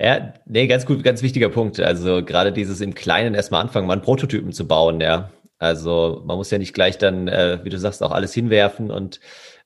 [0.00, 1.80] Ja, nee, ganz gut, ganz wichtiger Punkt.
[1.80, 5.30] Also gerade dieses im Kleinen erstmal anfangen, mal einen Prototypen zu bauen, ja.
[5.58, 9.18] Also man muss ja nicht gleich dann, äh, wie du sagst, auch alles hinwerfen und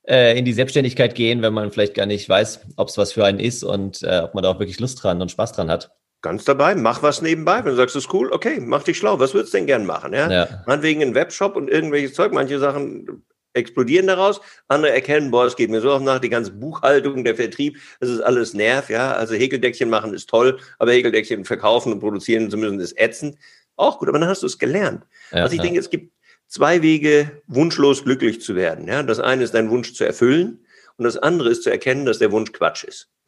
[0.07, 3.25] äh, in die Selbstständigkeit gehen, wenn man vielleicht gar nicht weiß, ob es was für
[3.25, 5.91] einen ist und äh, ob man da auch wirklich Lust dran und Spaß dran hat.
[6.21, 7.57] Ganz dabei, mach was nebenbei.
[7.57, 9.19] Wenn du sagst, das ist cool, okay, mach dich schlau.
[9.19, 10.13] Was würdest du denn gern machen?
[10.13, 10.31] Ja?
[10.31, 10.63] ja.
[10.65, 12.31] Meinetwegen einen Webshop und irgendwelches Zeug.
[12.31, 14.41] Manche Sachen explodieren daraus.
[14.67, 18.09] Andere erkennen, boah, es geht mir so auf nach, die ganze Buchhaltung, der Vertrieb, das
[18.09, 19.13] ist alles Nerv, ja.
[19.13, 23.37] Also Häkeldeckchen machen ist toll, aber Häkeldeckchen verkaufen und produzieren zu müssen ist ätzend.
[23.75, 25.03] Auch gut, aber dann hast du es gelernt.
[25.31, 25.63] Ja, also ich ja.
[25.63, 26.11] denke, es gibt
[26.53, 28.87] zwei Wege, wunschlos glücklich zu werden.
[28.87, 29.01] Ja?
[29.01, 30.63] Das eine ist dein Wunsch zu erfüllen
[30.97, 33.09] und das andere ist zu erkennen, dass der Wunsch Quatsch ist.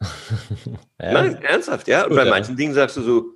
[1.00, 1.12] ja.
[1.12, 2.04] Nein, ernsthaft, ja.
[2.04, 3.32] Und Gut, bei manchen Dingen sagst du so,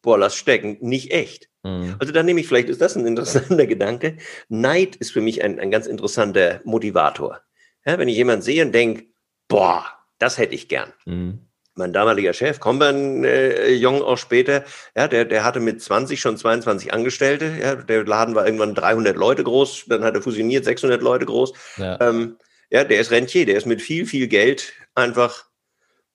[0.00, 1.50] boah, lass stecken, nicht echt.
[1.64, 1.96] Mhm.
[1.98, 4.16] Also dann nehme ich, vielleicht ist das ein interessanter Gedanke.
[4.48, 7.42] Neid ist für mich ein, ein ganz interessanter Motivator.
[7.84, 9.04] Ja, wenn ich jemanden sehe und denke,
[9.48, 9.84] boah,
[10.18, 10.94] das hätte ich gern.
[11.04, 11.45] Mhm.
[11.76, 14.64] Mein damaliger Chef, Comban äh, Jung auch später,
[14.96, 17.52] ja, der, der hatte mit 20 schon 22 Angestellte.
[17.60, 21.52] Ja, der Laden war irgendwann 300 Leute groß, dann hat er fusioniert, 600 Leute groß.
[21.76, 22.00] Ja.
[22.00, 22.36] Ähm,
[22.70, 25.44] Ja, der ist Rentier, der ist mit viel, viel Geld einfach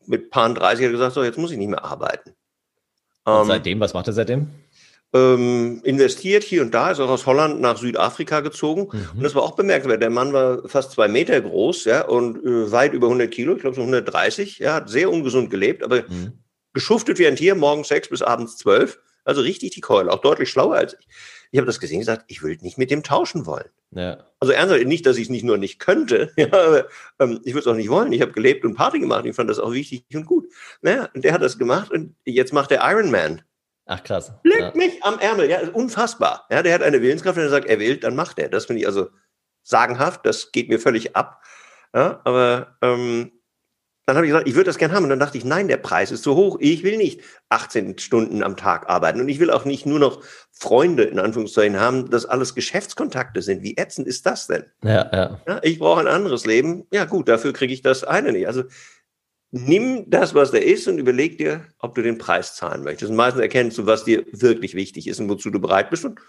[0.05, 2.31] mit paar 30 gesagt, so, jetzt muss ich nicht mehr arbeiten.
[3.23, 4.49] Und ähm, seitdem, was macht er seitdem?
[5.13, 8.87] Ähm, investiert hier und da, ist auch aus Holland nach Südafrika gezogen.
[8.91, 9.17] Mhm.
[9.17, 10.01] Und das war auch bemerkenswert.
[10.01, 13.61] Der Mann war fast zwei Meter groß, ja, und äh, weit über 100 Kilo, ich
[13.61, 16.39] glaube so 130, ja, hat sehr ungesund gelebt, aber mhm.
[16.73, 18.99] geschuftet wie ein Tier, morgens sechs bis abends zwölf.
[19.23, 21.07] Also richtig die Keule, auch deutlich schlauer als ich.
[21.51, 23.69] Ich habe das gesehen und gesagt, ich will nicht mit dem tauschen wollen.
[23.91, 24.25] Ja.
[24.39, 26.87] Also ernsthaft, nicht, dass ich es nicht nur nicht könnte, ja, aber
[27.19, 28.13] ähm, ich würde es auch nicht wollen.
[28.13, 29.25] Ich habe gelebt und Party gemacht.
[29.25, 30.47] Ich fand das auch wichtig und gut.
[30.81, 33.41] Naja, und der hat das gemacht und jetzt macht der Ironman.
[33.85, 34.31] Ach krass.
[34.43, 34.71] Leck ja.
[34.75, 35.49] mich am Ärmel.
[35.49, 36.45] Ja, unfassbar.
[36.49, 38.49] Ja, der hat eine Willenskraft, wenn er sagt, er will, dann macht er.
[38.49, 39.09] Das finde ich also
[39.63, 40.25] sagenhaft.
[40.25, 41.41] Das geht mir völlig ab.
[41.93, 43.31] Ja, aber ähm,
[44.05, 45.03] dann habe ich gesagt, ich würde das gerne haben.
[45.03, 46.57] Und dann dachte ich, nein, der Preis ist zu hoch.
[46.59, 49.21] Ich will nicht 18 Stunden am Tag arbeiten.
[49.21, 53.61] Und ich will auch nicht nur noch Freunde in Anführungszeichen haben, dass alles Geschäftskontakte sind.
[53.61, 54.65] Wie ätzend ist das denn?
[54.83, 55.41] Ja, ja.
[55.47, 56.87] ja ich brauche ein anderes Leben.
[56.91, 58.47] Ja, gut, dafür kriege ich das eine nicht.
[58.47, 58.63] Also
[59.51, 63.11] nimm das, was da ist und überleg dir, ob du den Preis zahlen möchtest.
[63.11, 66.19] Und meistens erkennst du, was dir wirklich wichtig ist und wozu du bereit bist und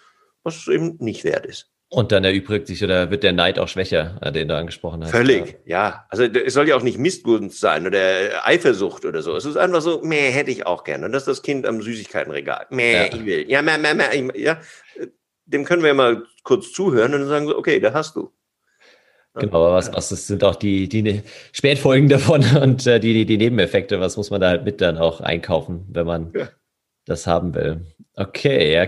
[0.42, 1.70] was es eben nicht wert ist.
[1.88, 5.11] Und dann erübrigt sich oder wird der Neid auch schwächer, äh, den du angesprochen hast.
[5.11, 6.06] Völlig, ja.
[6.08, 9.37] Also es soll ja auch nicht Missgunst sein oder Eifersucht oder so.
[9.37, 11.04] Es ist einfach so, meh, hätte ich auch gerne.
[11.04, 12.66] Und das ist das Kind am Süßigkeitenregal.
[12.70, 13.04] Meh, ja.
[13.12, 13.44] ich will.
[13.46, 14.58] Ja, meh, meh, meh, ja.
[15.44, 18.32] Dem können wir ja mal kurz zuhören und dann sagen so, okay, da hast du.
[19.35, 23.38] Genau, aber was, was das sind auch die, die Spätfolgen davon und äh, die, die
[23.38, 26.49] Nebeneffekte, was muss man da halt mit dann auch einkaufen, wenn man ja
[27.05, 27.87] das haben will.
[28.14, 28.87] Okay, ja,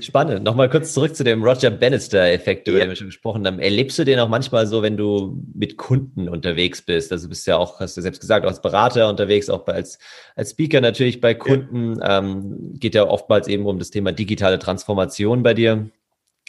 [0.00, 0.44] spannend.
[0.44, 2.84] Nochmal kurz zurück zu dem Roger Bannister-Effekt, über ja.
[2.84, 3.58] den wir schon gesprochen haben.
[3.58, 7.10] Erlebst du den auch manchmal so, wenn du mit Kunden unterwegs bist?
[7.10, 9.98] Also bist ja auch, hast du selbst gesagt, als Berater unterwegs, auch als,
[10.36, 11.98] als Speaker natürlich bei Kunden.
[11.98, 12.18] Ja.
[12.18, 15.90] Ähm, geht ja oftmals eben um das Thema digitale Transformation bei dir.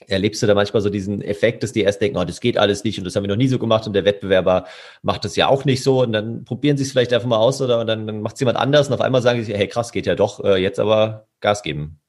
[0.08, 2.84] Erlebst du da manchmal so diesen Effekt, dass die erst denken, oh, das geht alles
[2.84, 4.66] nicht und das haben wir noch nie so gemacht und der Wettbewerber
[5.02, 7.62] macht das ja auch nicht so und dann probieren sie es vielleicht einfach mal aus
[7.62, 9.92] oder und dann, dann macht es jemand anders und auf einmal sagen sie, hey krass,
[9.92, 12.00] geht ja doch, äh, jetzt aber Gas geben.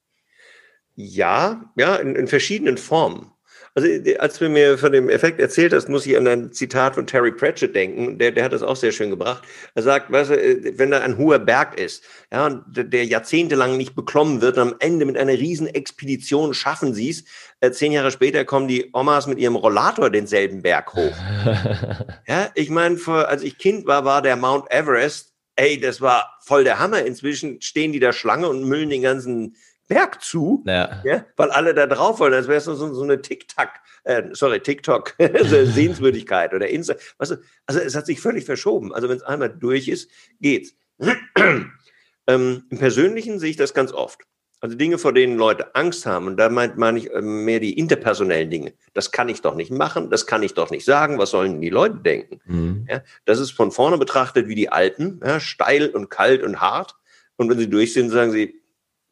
[0.95, 3.32] Ja, ja, in, in verschiedenen Formen.
[3.75, 3.87] Also
[4.19, 7.31] als du mir von dem Effekt erzählt hast, muss ich an ein Zitat von Terry
[7.31, 8.19] Pratchett denken.
[8.19, 9.43] Der, der hat das auch sehr schön gebracht.
[9.73, 13.75] Er sagt, weißt du, äh, wenn da ein hoher Berg ist, ja, und der jahrzehntelang
[13.75, 17.23] nicht beklommen wird, und am Ende mit einer riesen Expedition schaffen sie es.
[17.61, 21.15] Äh, zehn Jahre später kommen die Omas mit ihrem Rollator denselben Berg hoch.
[22.27, 26.63] ja, ich meine, als ich Kind war, war der Mount Everest, ey, das war voll
[26.63, 27.03] der Hammer.
[27.05, 29.55] Inzwischen stehen die da Schlange und müllen den ganzen
[29.87, 31.01] Berg zu, ja.
[31.03, 31.25] ja.
[31.35, 33.69] weil alle da drauf wollen, als wäre es so, so eine TikTok,
[34.03, 36.95] äh, sorry, TikTok Sehenswürdigkeit oder Insta.
[37.17, 38.93] Weißt du, also es hat sich völlig verschoben.
[38.93, 40.75] Also wenn es einmal durch ist, geht's.
[42.27, 44.21] ähm, Im Persönlichen sehe ich das ganz oft.
[44.63, 47.77] Also Dinge, vor denen Leute Angst haben, und da meine mein ich ähm, mehr die
[47.77, 48.73] interpersonellen Dinge.
[48.93, 51.69] Das kann ich doch nicht machen, das kann ich doch nicht sagen, was sollen die
[51.69, 52.39] Leute denken?
[52.45, 52.87] Mhm.
[52.89, 56.95] Ja, das ist von vorne betrachtet wie die Alpen, ja, steil und kalt und hart.
[57.35, 58.62] Und wenn sie durch sind, sagen sie,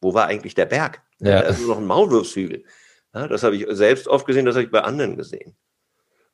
[0.02, 1.02] wo war eigentlich der Berg?
[1.20, 1.40] Ja.
[1.42, 2.64] Da ist nur noch ein Maulwurfshügel.
[3.14, 5.56] Ja, das habe ich selbst oft gesehen, das habe ich bei anderen gesehen.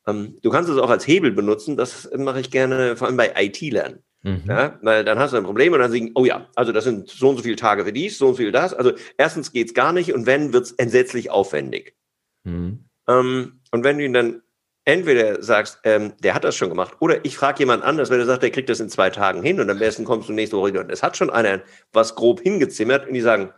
[0.07, 3.33] Ähm, du kannst es auch als Hebel benutzen, das mache ich gerne, vor allem bei
[3.35, 4.03] IT-Lernen.
[4.23, 4.43] Mhm.
[4.47, 7.09] Ja, weil dann hast du ein Problem und dann sagen, oh ja, also das sind
[7.09, 8.73] so und so viele Tage für dies, so und so viel das.
[8.73, 11.95] Also erstens geht es gar nicht und wenn, wird es entsetzlich aufwendig.
[12.43, 12.85] Mhm.
[13.07, 14.41] Ähm, und wenn du ihn dann
[14.89, 18.25] entweder sagst, ähm, der hat das schon gemacht, oder ich frage jemand anders, wenn er
[18.25, 20.69] sagt, der kriegt das in zwei Tagen hin und am besten kommst du nächste Woche
[20.69, 21.61] wieder und es hat schon einer
[21.93, 23.53] was grob hingezimmert und die sagen,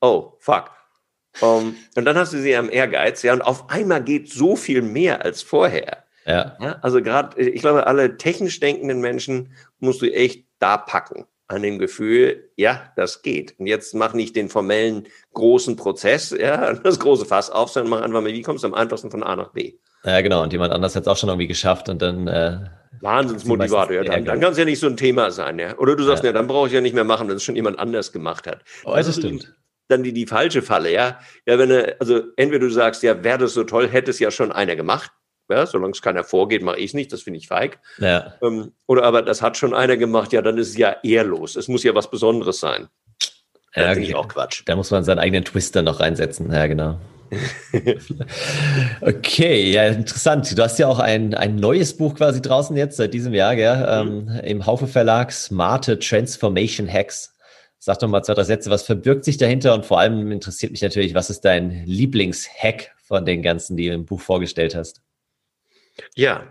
[0.00, 0.70] oh, fuck.
[1.40, 4.82] Um, und dann hast du sie am Ehrgeiz, ja, und auf einmal geht so viel
[4.82, 6.04] mehr als vorher.
[6.26, 6.56] Ja.
[6.60, 11.62] ja also gerade, ich glaube, alle technisch denkenden Menschen musst du echt da packen an
[11.62, 13.58] dem Gefühl, ja, das geht.
[13.58, 18.02] Und jetzt mach nicht den formellen großen Prozess, ja, das große Fass auf, sondern mach
[18.02, 19.78] einfach mal, wie kommst du am einfachsten von A nach B?
[20.04, 20.42] Ja, genau.
[20.42, 22.28] Und jemand anders hat es auch schon irgendwie geschafft und dann.
[22.28, 22.58] Äh,
[23.00, 24.04] Wahnsinnsmotivator, ja.
[24.04, 25.76] Dann, dann kann es ja nicht so ein Thema sein, ja.
[25.78, 27.56] Oder du sagst, ja, ja dann brauche ich ja nicht mehr machen, wenn es schon
[27.56, 28.62] jemand anders gemacht hat.
[28.84, 29.54] Oh, das, das stimmt.
[29.88, 31.18] Dann die, die falsche Falle, ja.
[31.46, 34.30] Ja, wenn er, also entweder du sagst, ja, wäre das so toll, hätte es ja
[34.30, 35.10] schon einer gemacht.
[35.50, 37.78] Ja, solange es keiner vorgeht, mache ich es nicht, das finde ich feig.
[37.98, 38.34] Ja.
[38.42, 41.56] Ähm, oder aber das hat schon einer gemacht, ja, dann ist es ja ehrlos.
[41.56, 42.88] Es muss ja was Besonderes sein.
[43.74, 44.02] Ja, finde okay.
[44.02, 44.62] ich auch Quatsch.
[44.66, 46.52] Da muss man seinen eigenen Twister noch reinsetzen.
[46.52, 46.98] Ja, genau.
[49.00, 50.56] okay, ja, interessant.
[50.56, 54.04] Du hast ja auch ein, ein neues Buch quasi draußen jetzt seit diesem Jahr, gell?
[54.04, 54.28] Mhm.
[54.28, 57.34] Ähm, im Haufe Verlag, Smarte Transformation Hacks.
[57.78, 60.82] Sag doch mal zwei, drei Sätze, was verbirgt sich dahinter und vor allem interessiert mich
[60.82, 65.00] natürlich, was ist dein Lieblingshack von den ganzen, die du im Buch vorgestellt hast?
[66.14, 66.42] Ja,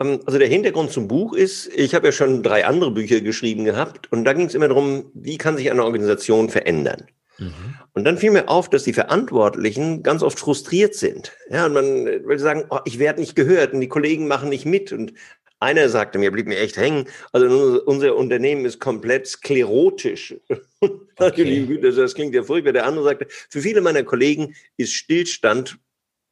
[0.00, 3.64] ähm, also der Hintergrund zum Buch ist, ich habe ja schon drei andere Bücher geschrieben
[3.64, 7.06] gehabt und da ging es immer darum, wie kann sich eine Organisation verändern.
[7.38, 7.74] Mhm.
[7.92, 11.32] Und dann fiel mir auf, dass die Verantwortlichen ganz oft frustriert sind.
[11.50, 14.66] Ja, und man will sagen, oh, ich werde nicht gehört und die Kollegen machen nicht
[14.66, 14.92] mit.
[14.92, 15.14] Und
[15.60, 20.34] einer sagte mir, blieb mir echt hängen, also unser Unternehmen ist komplett sklerotisch.
[21.16, 21.80] Okay.
[21.80, 22.74] das klingt ja furchtbar.
[22.74, 25.78] Der andere sagte, für viele meiner Kollegen ist Stillstand,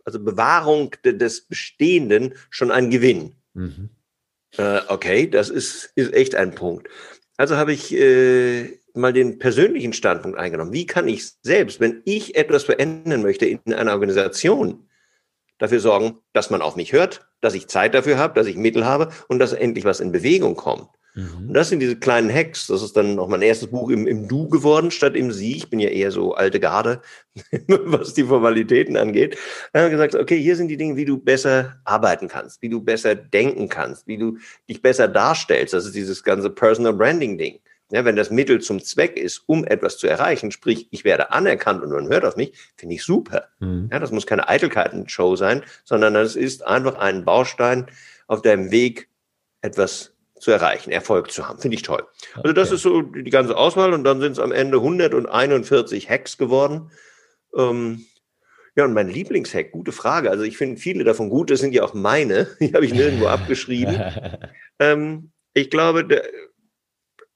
[0.04, 3.36] also Bewahrung des Bestehenden, schon ein Gewinn.
[3.54, 3.88] Mhm.
[4.58, 6.88] Äh, okay, das ist, ist echt ein Punkt.
[7.36, 10.72] Also habe ich äh, mal den persönlichen Standpunkt eingenommen.
[10.72, 14.88] Wie kann ich selbst, wenn ich etwas verändern möchte in einer Organisation,
[15.62, 18.84] dafür sorgen, dass man auf mich hört, dass ich Zeit dafür habe, dass ich Mittel
[18.84, 20.88] habe und dass endlich was in Bewegung kommt.
[21.14, 21.48] Mhm.
[21.48, 22.66] Und das sind diese kleinen Hacks.
[22.68, 25.56] Das ist dann noch mein erstes Buch im, im Du geworden statt im Sie.
[25.56, 27.02] Ich bin ja eher so alte Garde,
[27.66, 29.36] was die Formalitäten angeht.
[29.72, 32.68] Dann haben wir gesagt, okay, hier sind die Dinge, wie du besser arbeiten kannst, wie
[32.68, 35.74] du besser denken kannst, wie du dich besser darstellst.
[35.74, 37.60] Das ist dieses ganze Personal Branding Ding.
[37.90, 41.82] Ja, wenn das Mittel zum Zweck ist, um etwas zu erreichen, sprich, ich werde anerkannt
[41.82, 43.48] und man hört auf mich, finde ich super.
[43.60, 43.90] Mhm.
[43.92, 47.86] Ja, das muss keine Eitelkeiten-Show sein, sondern das ist einfach ein Baustein
[48.28, 49.10] auf deinem Weg,
[49.60, 51.60] etwas zu erreichen, Erfolg zu haben.
[51.60, 52.02] Finde ich toll.
[52.34, 52.74] Also das okay.
[52.74, 56.90] ist so die ganze Auswahl und dann sind es am Ende 141 Hacks geworden.
[57.56, 58.04] Ähm,
[58.74, 60.30] ja, und mein Lieblingshack, gute Frage.
[60.30, 63.26] Also ich finde viele davon gut, das sind ja auch meine, die habe ich nirgendwo
[63.28, 64.02] abgeschrieben.
[64.80, 66.24] ähm, ich glaube, der,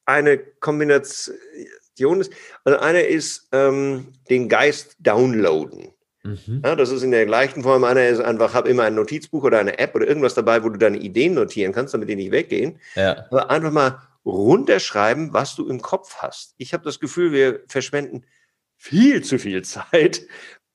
[0.05, 2.33] eine Kombination ist,
[2.65, 5.93] also eine ist ähm, den Geist downloaden.
[6.27, 6.63] Mhm.
[6.65, 7.85] Ja, das ist in der gleichen Form.
[7.85, 10.79] Einer ist einfach, hab immer ein Notizbuch oder eine App oder irgendwas dabei, wo du
[10.79, 12.79] deine Ideen notieren kannst, damit die nicht weggehen.
[12.95, 13.27] Ja.
[13.31, 16.55] Aber einfach mal runterschreiben, was du im Kopf hast.
[16.59, 18.25] Ich habe das Gefühl, wir verschwenden
[18.77, 20.27] viel zu viel Zeit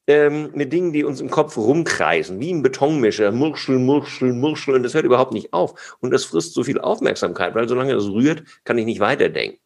[0.08, 4.84] ähm, mit Dingen, die uns im Kopf rumkreisen, wie ein Betonmischer, Murschel, Murschel, Murschel, und
[4.84, 5.98] das hört überhaupt nicht auf.
[6.00, 9.60] Und das frisst so viel Aufmerksamkeit, weil solange das rührt, kann ich nicht weiterdenken.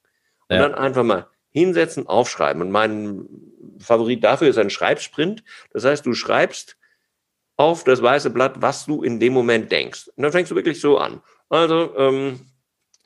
[0.49, 0.67] Und ja.
[0.67, 2.61] dann einfach mal hinsetzen, aufschreiben.
[2.61, 3.25] Und mein
[3.79, 5.41] Favorit dafür ist ein Schreibsprint.
[5.71, 6.75] Das heißt, du schreibst
[7.55, 10.09] auf das weiße Blatt, was du in dem Moment denkst.
[10.15, 11.21] Und dann fängst du wirklich so an.
[11.47, 12.41] Also, ähm,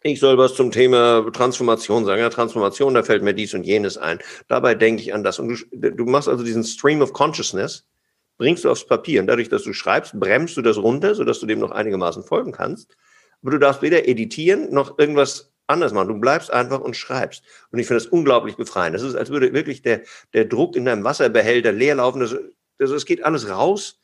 [0.01, 2.21] ich soll was zum Thema Transformation sagen.
[2.21, 4.17] Ja, Transformation, da fällt mir dies und jenes ein.
[4.47, 5.37] Dabei denke ich an das.
[5.37, 7.85] Und du, du machst also diesen Stream of Consciousness,
[8.39, 9.21] bringst du aufs Papier.
[9.21, 12.51] Und dadurch, dass du schreibst, bremst du das runter, sodass du dem noch einigermaßen folgen
[12.51, 12.97] kannst.
[13.43, 16.09] Aber du darfst weder editieren noch irgendwas anders machen.
[16.09, 17.43] Du bleibst einfach und schreibst.
[17.71, 18.95] Und ich finde das unglaublich befreiend.
[18.95, 20.01] Das ist, als würde wirklich der,
[20.33, 22.19] der Druck in deinem Wasserbehälter leer laufen.
[22.19, 22.35] Das,
[22.77, 23.99] das, das geht alles raus.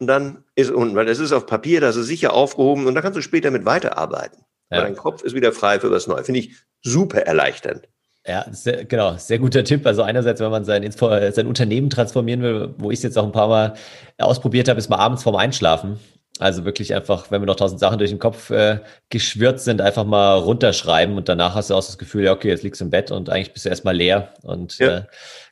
[0.00, 3.00] Und dann ist unten, weil es ist auf Papier, das ist sicher aufgehoben und da
[3.00, 4.44] kannst du später mit weiterarbeiten.
[4.70, 4.80] Ja.
[4.80, 6.26] dein Kopf ist wieder frei für was Neues.
[6.26, 7.88] Finde ich super erleichternd.
[8.26, 9.86] Ja, sehr, genau, sehr guter Tipp.
[9.86, 13.32] Also einerseits, wenn man sein, sein Unternehmen transformieren will, wo ich es jetzt auch ein
[13.32, 13.74] paar Mal
[14.18, 16.00] ausprobiert habe, ist mal abends vorm Einschlafen.
[16.40, 20.04] Also wirklich einfach, wenn mir noch tausend Sachen durch den Kopf äh, geschwirrt sind, einfach
[20.04, 22.90] mal runterschreiben und danach hast du auch das Gefühl, ja, okay, jetzt liegst du im
[22.90, 24.98] Bett und eigentlich bist du erstmal leer und ja.
[24.98, 25.02] äh,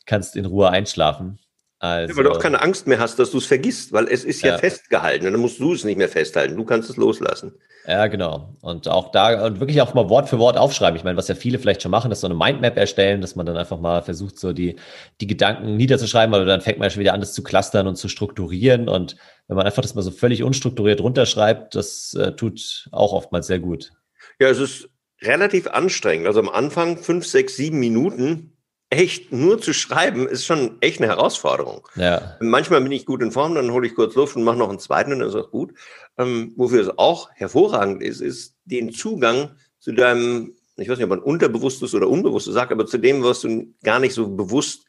[0.07, 1.39] kannst in Ruhe einschlafen.
[1.83, 4.41] Also, weil du auch keine Angst mehr hast, dass du es vergisst, weil es ist
[4.43, 6.55] ja, ja, festgehalten und dann musst du es nicht mehr festhalten.
[6.55, 7.55] Du kannst es loslassen.
[7.89, 8.55] Ja, genau.
[8.61, 10.97] Und auch da und wirklich auch mal Wort für Wort aufschreiben.
[10.97, 13.47] Ich meine, was ja viele vielleicht schon machen, ist so eine Mindmap erstellen, dass man
[13.47, 14.77] dann einfach mal versucht, so die,
[15.21, 18.07] die Gedanken niederzuschreiben, weil dann fängt man schon wieder an, das zu clustern und zu
[18.07, 18.89] strukturieren.
[18.89, 19.17] Und
[19.49, 23.59] wenn man einfach das mal so völlig unstrukturiert runterschreibt, das äh, tut auch oftmals sehr
[23.59, 23.91] gut.
[24.39, 24.89] Ja, es ist
[25.21, 26.29] relativ anstrengend.
[26.29, 28.53] Also am Anfang fünf, sechs, sieben Minuten
[28.93, 31.89] echt nur zu schreiben, ist schon echt eine Herausforderung.
[31.97, 32.37] Ja.
[32.41, 34.79] Manchmal bin ich gut in Form, dann hole ich kurz Luft und mache noch einen
[34.79, 35.73] zweiten und dann ist auch gut.
[36.19, 41.11] Ähm, wofür es auch hervorragend ist, ist den Zugang zu deinem, ich weiß nicht, ob
[41.11, 44.85] man unterbewusstes oder unbewusstes sagt, aber zu dem, was du gar nicht so bewusst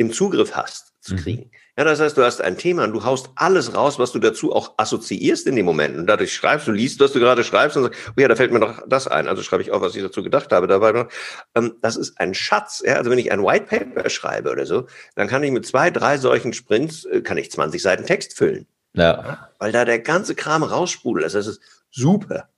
[0.00, 1.18] im Zugriff hast, zu mhm.
[1.18, 1.42] kriegen.
[1.42, 1.50] Mhm.
[1.76, 4.54] Ja, das heißt, du hast ein Thema und du haust alles raus, was du dazu
[4.54, 5.96] auch assoziierst in dem Moment.
[5.96, 8.50] Und dadurch schreibst, du liest, was du gerade schreibst und sagst, oh ja, da fällt
[8.50, 9.28] mir doch das ein.
[9.28, 11.06] Also schreibe ich auch, was ich dazu gedacht habe dabei.
[11.54, 12.82] Ähm, das ist ein Schatz.
[12.84, 12.96] Ja?
[12.96, 16.18] Also wenn ich ein White Paper schreibe oder so, dann kann ich mit zwei, drei
[16.18, 18.66] solchen Sprints, äh, kann ich 20 Seiten Text füllen.
[18.94, 19.50] Ja.
[19.58, 21.34] Weil da der ganze Kram raussprudelt.
[21.34, 21.60] Das ist
[21.90, 22.49] super.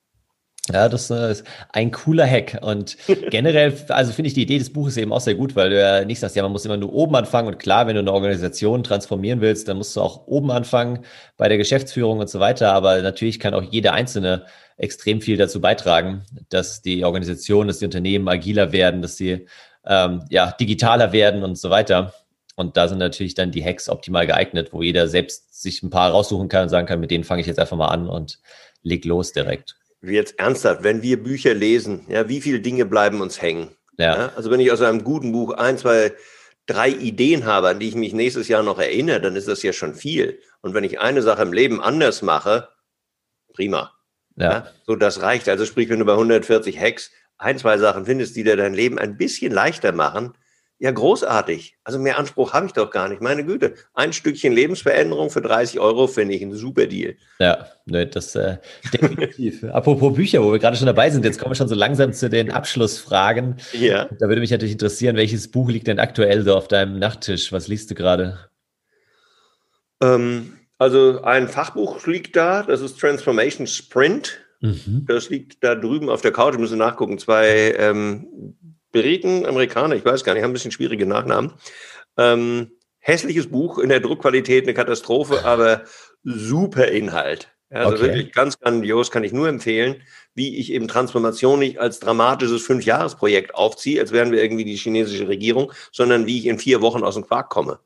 [0.70, 2.58] Ja, das äh, ist ein cooler Hack.
[2.62, 2.96] Und
[3.30, 6.04] generell, also finde ich die Idee des Buches eben auch sehr gut, weil du ja
[6.04, 7.48] nicht sagst, ja, man muss immer nur oben anfangen.
[7.48, 11.04] Und klar, wenn du eine Organisation transformieren willst, dann musst du auch oben anfangen
[11.36, 12.72] bei der Geschäftsführung und so weiter.
[12.74, 14.46] Aber natürlich kann auch jeder Einzelne
[14.76, 19.46] extrem viel dazu beitragen, dass die Organisation, dass die Unternehmen agiler werden, dass sie
[19.84, 22.14] ähm, ja, digitaler werden und so weiter.
[22.54, 26.12] Und da sind natürlich dann die Hacks optimal geeignet, wo jeder selbst sich ein paar
[26.12, 28.38] raussuchen kann und sagen kann, mit denen fange ich jetzt einfach mal an und
[28.84, 33.40] leg los direkt jetzt ernsthaft, wenn wir Bücher lesen, ja, wie viele Dinge bleiben uns
[33.40, 33.68] hängen?
[33.98, 34.16] Ja.
[34.16, 34.32] ja.
[34.36, 36.12] Also wenn ich aus einem guten Buch ein, zwei,
[36.66, 39.72] drei Ideen habe, an die ich mich nächstes Jahr noch erinnere, dann ist das ja
[39.72, 40.40] schon viel.
[40.60, 42.68] Und wenn ich eine Sache im Leben anders mache,
[43.54, 43.92] prima.
[44.36, 44.50] Ja.
[44.50, 45.48] ja so, das reicht.
[45.48, 48.98] Also sprich, wenn du bei 140 Hacks ein, zwei Sachen findest, die dir dein Leben
[48.98, 50.34] ein bisschen leichter machen,
[50.82, 51.76] Ja, großartig.
[51.84, 53.22] Also mehr Anspruch habe ich doch gar nicht.
[53.22, 57.14] Meine Güte, ein Stückchen Lebensveränderung für 30 Euro finde ich ein super Deal.
[57.38, 58.56] Ja, ne, das äh,
[58.92, 59.62] definitiv.
[59.72, 62.28] Apropos Bücher, wo wir gerade schon dabei sind, jetzt kommen wir schon so langsam zu
[62.28, 63.58] den Abschlussfragen.
[63.74, 64.08] Ja.
[64.18, 67.52] Da würde mich natürlich interessieren, welches Buch liegt denn aktuell so auf deinem Nachttisch?
[67.52, 68.50] Was liest du gerade?
[70.02, 74.40] Ähm, also ein Fachbuch liegt da, das ist Transformation Sprint.
[74.60, 75.04] Mhm.
[75.06, 77.20] Das liegt da drüben auf der Couch, ich muss nachgucken.
[77.20, 78.56] Zwei ähm,
[78.92, 81.52] Briten, Amerikaner, ich weiß gar nicht, haben ein bisschen schwierige Nachnamen.
[82.16, 85.82] Ähm, hässliches Buch in der Druckqualität, eine Katastrophe, aber
[86.22, 87.48] super Inhalt.
[87.70, 88.02] Also okay.
[88.02, 90.02] wirklich ganz grandios, kann ich nur empfehlen,
[90.34, 95.26] wie ich eben Transformation nicht als dramatisches Fünfjahresprojekt aufziehe, als wären wir irgendwie die chinesische
[95.26, 97.78] Regierung, sondern wie ich in vier Wochen aus dem Quark komme.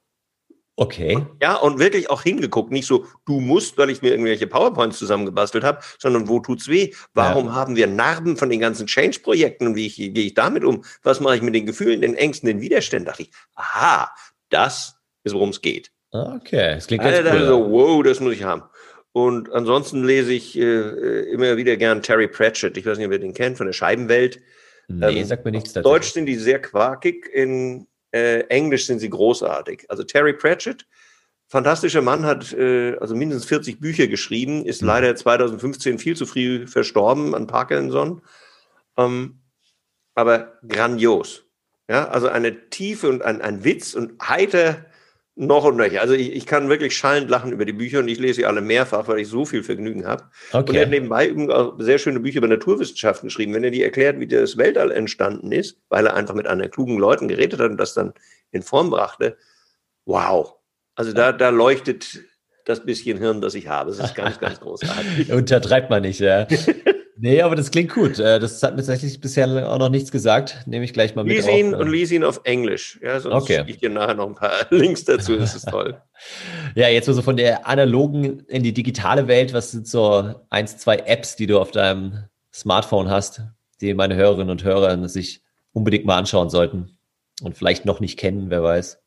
[0.78, 1.26] Okay.
[1.40, 2.70] Ja, und wirklich auch hingeguckt.
[2.70, 6.92] Nicht so, du musst, weil ich mir irgendwelche PowerPoints zusammengebastelt habe, sondern wo tut's weh?
[7.14, 7.54] Warum ja.
[7.54, 10.84] haben wir Narben von den ganzen Change-Projekten und wie, gehe ich damit um?
[11.02, 13.06] Was mache ich mit den Gefühlen, den Ängsten, den Widerständen?
[13.06, 14.10] Dachte ich, aha,
[14.50, 15.90] das ist, worum es geht.
[16.10, 17.46] Okay, das klingt ganz cool.
[17.46, 18.62] So, wow, das muss ich haben.
[19.12, 22.76] Und ansonsten lese ich äh, immer wieder gern Terry Pratchett.
[22.76, 24.42] Ich weiß nicht, ob ihr den kennt, von der Scheibenwelt.
[24.88, 25.88] Nee, ähm, sagt mir nichts dazu.
[25.88, 27.26] Deutsch sind die sehr quakig.
[27.32, 27.86] In
[28.16, 29.85] äh, Englisch sind sie großartig.
[29.88, 30.87] Also Terry Pratchett,
[31.46, 34.88] fantastischer Mann, hat äh, also mindestens 40 Bücher geschrieben, ist mhm.
[34.88, 38.22] leider 2015 viel zu früh verstorben an Parkinson.
[38.96, 39.40] Ähm,
[40.14, 41.44] aber grandios.
[41.88, 44.87] Ja, also eine Tiefe und ein, ein Witz und heiter
[45.37, 46.01] noch und nöcher.
[46.01, 48.62] Also ich, ich kann wirklich schallend lachen über die Bücher und ich lese sie alle
[48.62, 50.25] mehrfach, weil ich so viel Vergnügen habe.
[50.53, 50.70] Okay.
[50.70, 53.53] Und er hat nebenbei auch sehr schöne Bücher über Naturwissenschaften geschrieben.
[53.53, 56.99] Wenn er die erklärt, wie das Weltall entstanden ist, weil er einfach mit anderen klugen
[56.99, 58.14] Leuten geredet hat und das dann
[58.51, 59.37] in Form brachte,
[60.07, 60.55] wow.
[60.94, 62.20] Also da, da leuchtet
[62.64, 63.90] das bisschen Hirn, das ich habe.
[63.90, 65.31] Das ist ganz, ganz großartig.
[65.33, 66.46] Untertreibt man nicht, ja.
[67.18, 68.18] Nee, aber das klingt gut.
[68.18, 70.62] Äh, das hat mir tatsächlich bisher auch noch nichts gesagt.
[70.66, 71.35] Nehme ich gleich mal mit.
[71.35, 71.81] Lies ihn auf.
[71.81, 72.98] und lies ihn auf Englisch.
[73.02, 73.64] Ja, sonst okay.
[73.66, 75.37] ich dir nachher noch ein paar Links dazu.
[75.37, 76.00] Das ist toll.
[76.74, 79.55] ja, jetzt so von der analogen in die digitale Welt.
[79.55, 83.42] Was sind so eins, zwei Apps, die du auf deinem Smartphone hast,
[83.81, 86.98] die meine Hörerinnen und Hörer sich unbedingt mal anschauen sollten
[87.42, 88.98] und vielleicht noch nicht kennen, wer weiß?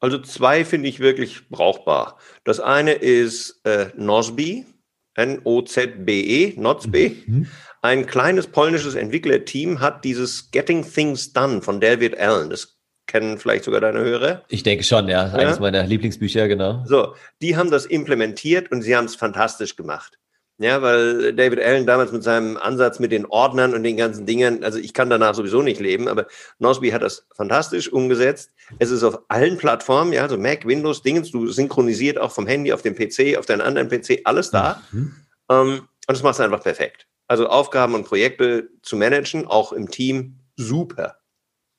[0.00, 2.18] Also zwei finde ich wirklich brauchbar.
[2.44, 4.66] Das eine ist äh, Nosby.
[5.14, 7.12] N-O-Z-B-E, Nozbe.
[7.26, 7.46] Mhm.
[7.82, 12.50] Ein kleines polnisches Entwicklerteam hat dieses Getting Things Done von David Allen.
[12.50, 14.42] Das kennen vielleicht sogar deine Hörer.
[14.48, 15.24] Ich denke schon, ja.
[15.32, 15.60] Eines ja?
[15.60, 16.84] meiner Lieblingsbücher, genau.
[16.86, 20.18] So, die haben das implementiert und sie haben es fantastisch gemacht.
[20.62, 24.62] Ja, weil David Allen damals mit seinem Ansatz mit den Ordnern und den ganzen Dingen,
[24.62, 26.26] also ich kann danach sowieso nicht leben, aber
[26.60, 28.52] Nosby hat das fantastisch umgesetzt.
[28.78, 32.72] Es ist auf allen Plattformen, ja, also Mac, Windows, Dingens, du synchronisiert auch vom Handy
[32.72, 34.80] auf dem PC, auf deinen anderen PC, alles da.
[34.92, 35.14] Mhm.
[35.48, 37.06] Um, ähm, und das machst du einfach perfekt.
[37.26, 41.16] Also Aufgaben und Projekte zu managen, auch im Team, super.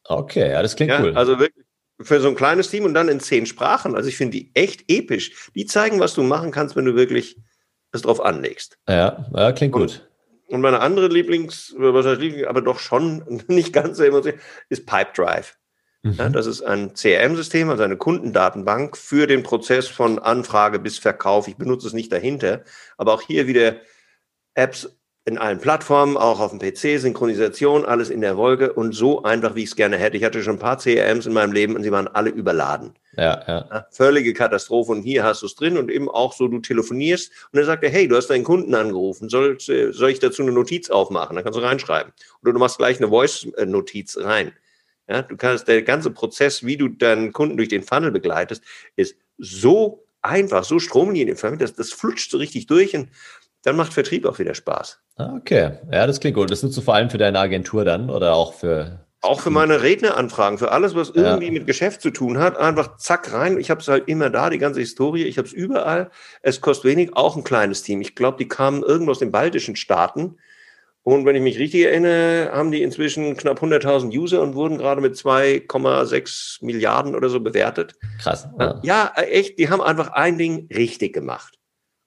[0.06, 1.16] Okay, ja, das klingt ja, cool.
[1.16, 1.66] Also wirklich
[2.02, 3.96] für so ein kleines Team und dann in zehn Sprachen.
[3.96, 5.50] Also ich finde die echt episch.
[5.56, 7.38] Die zeigen, was du machen kannst, wenn du wirklich
[7.94, 8.78] es drauf anlegst.
[8.88, 10.08] Ja, ja klingt gut.
[10.48, 14.86] Und meine andere Lieblings, was heißt Lieblings, aber doch schon nicht ganz so emotional, ist
[14.86, 15.54] Pipedrive.
[16.04, 16.14] Mhm.
[16.14, 21.48] Ja, das ist ein CRM-System, also eine Kundendatenbank für den Prozess von Anfrage bis Verkauf.
[21.48, 22.64] Ich benutze es nicht dahinter,
[22.98, 23.78] aber auch hier wieder
[24.54, 29.24] Apps in allen Plattformen, auch auf dem PC, Synchronisation, alles in der Wolke und so
[29.24, 30.18] einfach, wie ich es gerne hätte.
[30.18, 32.94] Ich hatte schon ein paar CRMs in meinem Leben und sie waren alle überladen.
[33.16, 33.88] Ja, ja.
[33.92, 37.58] völlige Katastrophe und hier hast du es drin und eben auch so, du telefonierst und
[37.58, 40.90] dann sagt er, hey, du hast deinen Kunden angerufen, soll, soll ich dazu eine Notiz
[40.90, 41.36] aufmachen?
[41.36, 42.12] Dann kannst du reinschreiben.
[42.42, 44.52] Oder du machst gleich eine Voice-Notiz rein.
[45.08, 48.64] Ja, du kannst, der ganze Prozess, wie du deinen Kunden durch den Funnel begleitest,
[48.96, 53.10] ist so einfach, so stromlinienförmig, das, das flutscht so richtig durch und
[53.64, 55.00] dann macht Vertrieb auch wieder Spaß.
[55.16, 56.52] Ah, okay, ja, das klingt gut.
[56.52, 59.00] Das nutzt du vor allem für deine Agentur dann oder auch für.
[59.22, 61.52] Auch für meine Redneranfragen, für alles, was irgendwie ja.
[61.54, 63.58] mit Geschäft zu tun hat, einfach zack rein.
[63.58, 65.24] Ich habe es halt immer da, die ganze Historie.
[65.24, 66.12] Ich habe es überall.
[66.42, 68.02] Es kostet wenig, auch ein kleines Team.
[68.02, 70.36] Ich glaube, die kamen irgendwo aus den baltischen Staaten.
[71.04, 75.00] Und wenn ich mich richtig erinnere, haben die inzwischen knapp 100.000 User und wurden gerade
[75.00, 77.96] mit 2,6 Milliarden oder so bewertet.
[78.22, 78.48] Krass.
[78.60, 78.80] Ja.
[78.84, 81.60] ja, echt, die haben einfach ein Ding richtig gemacht.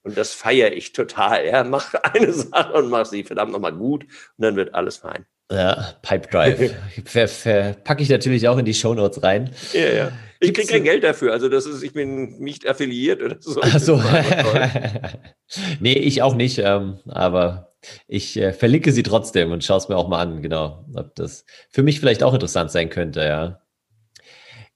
[0.07, 1.47] Und das feiere ich total.
[1.47, 5.27] Ja, mach eine Sache und mach sie verdammt nochmal gut und dann wird alles fein.
[5.51, 6.75] Ja, Pipe Drive.
[7.05, 9.51] ver, ver, packe ich natürlich auch in die Show Notes rein.
[9.73, 10.13] Ja, ja.
[10.39, 13.59] Ich kriege kein Geld dafür, also das ist, ich bin nicht affiliiert oder so.
[13.63, 14.03] Ach so.
[15.81, 17.75] nee, ich auch nicht, ähm, aber
[18.07, 21.47] ich äh, verlinke sie trotzdem und schaue es mir auch mal an, genau, ob das
[21.71, 23.63] für mich vielleicht auch interessant sein könnte, ja.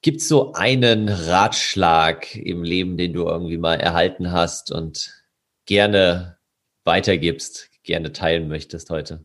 [0.01, 5.20] Gibt es so einen Ratschlag im Leben, den du irgendwie mal erhalten hast und
[5.71, 6.37] gerne
[6.83, 9.25] weitergibst, gerne teilen möchtest heute?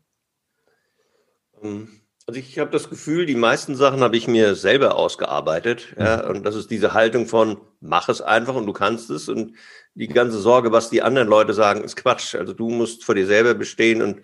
[1.63, 1.89] Ähm,
[2.27, 5.95] Also ich habe das Gefühl, die meisten Sachen habe ich mir selber ausgearbeitet.
[5.95, 6.03] Mhm.
[6.03, 9.27] Ja, und das ist diese Haltung von, mach es einfach und du kannst es.
[9.27, 9.55] Und
[9.95, 12.35] die ganze Sorge, was die anderen Leute sagen, ist Quatsch.
[12.35, 14.21] Also du musst vor dir selber bestehen und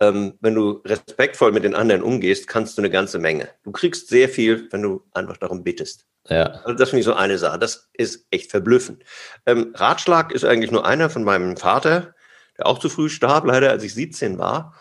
[0.00, 3.48] ähm, wenn du respektvoll mit den anderen umgehst, kannst du eine ganze Menge.
[3.62, 6.06] Du kriegst sehr viel, wenn du einfach darum bittest.
[6.28, 6.46] Ja.
[6.64, 7.58] Also das finde ich so eine Sache.
[7.58, 9.04] Das ist echt verblüffend.
[9.46, 12.14] Ähm, Ratschlag ist eigentlich nur einer von meinem Vater,
[12.58, 14.74] der auch zu früh starb, leider als ich 17 war.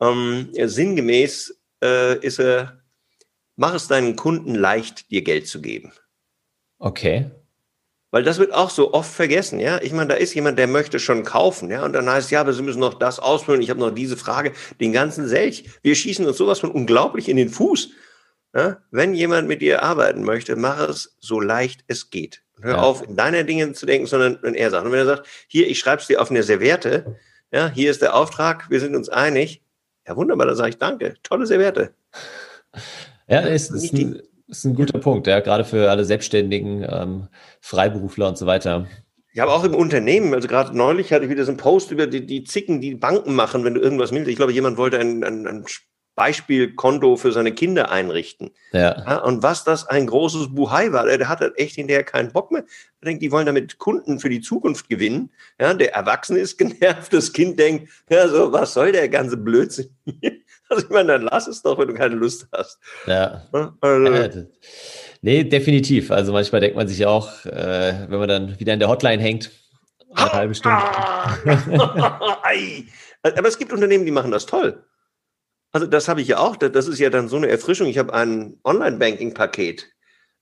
[0.00, 2.80] Ähm, sinngemäß äh, ist er,
[3.56, 5.92] mach es deinen Kunden leicht, dir Geld zu geben.
[6.78, 7.30] Okay.
[8.12, 9.80] Weil das wird auch so oft vergessen, ja.
[9.80, 11.82] Ich meine, da ist jemand, der möchte schon kaufen, ja.
[11.82, 13.62] Und dann heißt es, ja, aber Sie müssen noch das ausfüllen.
[13.62, 15.64] Ich habe noch diese Frage, den ganzen Selch.
[15.82, 17.88] Wir schießen uns sowas von unglaublich in den Fuß.
[18.54, 18.82] Ja?
[18.90, 22.42] Wenn jemand mit dir arbeiten möchte, mach es so leicht es geht.
[22.60, 22.82] Hör ja.
[22.82, 24.84] auf, in deine Dinge zu denken, sondern wenn er sagt.
[24.84, 27.16] Und wenn er sagt, hier, ich schreibe es dir auf eine Serviette,
[27.50, 29.62] ja, hier ist der Auftrag, wir sind uns einig.
[30.06, 31.14] Ja, wunderbar, da sage ich danke.
[31.22, 31.94] Tolle Serviette.
[33.26, 34.20] Ja, ist, ist, ein,
[34.58, 37.28] ist ein guter Punkt, ja, gerade für alle Selbstständigen, ähm,
[37.60, 38.86] Freiberufler und so weiter.
[39.32, 40.34] Ja, aber auch im Unternehmen.
[40.34, 43.34] Also gerade neulich hatte ich wieder so einen Post über die, die Zicken, die Banken
[43.34, 44.28] machen, wenn du irgendwas willst.
[44.28, 45.64] Ich glaube, jemand wollte ein, ein, ein
[46.14, 48.50] Beispielkonto für seine Kinder einrichten.
[48.72, 48.98] Ja.
[48.98, 49.18] ja.
[49.22, 52.64] Und was das ein großes Buhai war, der hatte echt hinterher keinen Bock mehr.
[53.00, 55.30] Er denkt, die wollen damit Kunden für die Zukunft gewinnen.
[55.58, 59.96] Ja, der Erwachsene ist genervt, das Kind denkt, ja, so, was soll der ganze Blödsinn
[60.04, 60.41] hier?
[60.72, 62.78] Also ich meine, dann lass es doch, wenn du keine Lust hast.
[63.06, 63.42] Ja.
[63.82, 64.46] Also,
[65.20, 66.10] nee, definitiv.
[66.10, 69.50] Also manchmal denkt man sich auch, äh, wenn man dann wieder in der Hotline hängt,
[70.14, 70.78] eine halbe Stunde.
[73.22, 74.82] Aber es gibt Unternehmen, die machen das toll.
[75.72, 76.56] Also das habe ich ja auch.
[76.56, 77.86] Das ist ja dann so eine Erfrischung.
[77.86, 79.90] Ich habe ein Online-Banking-Paket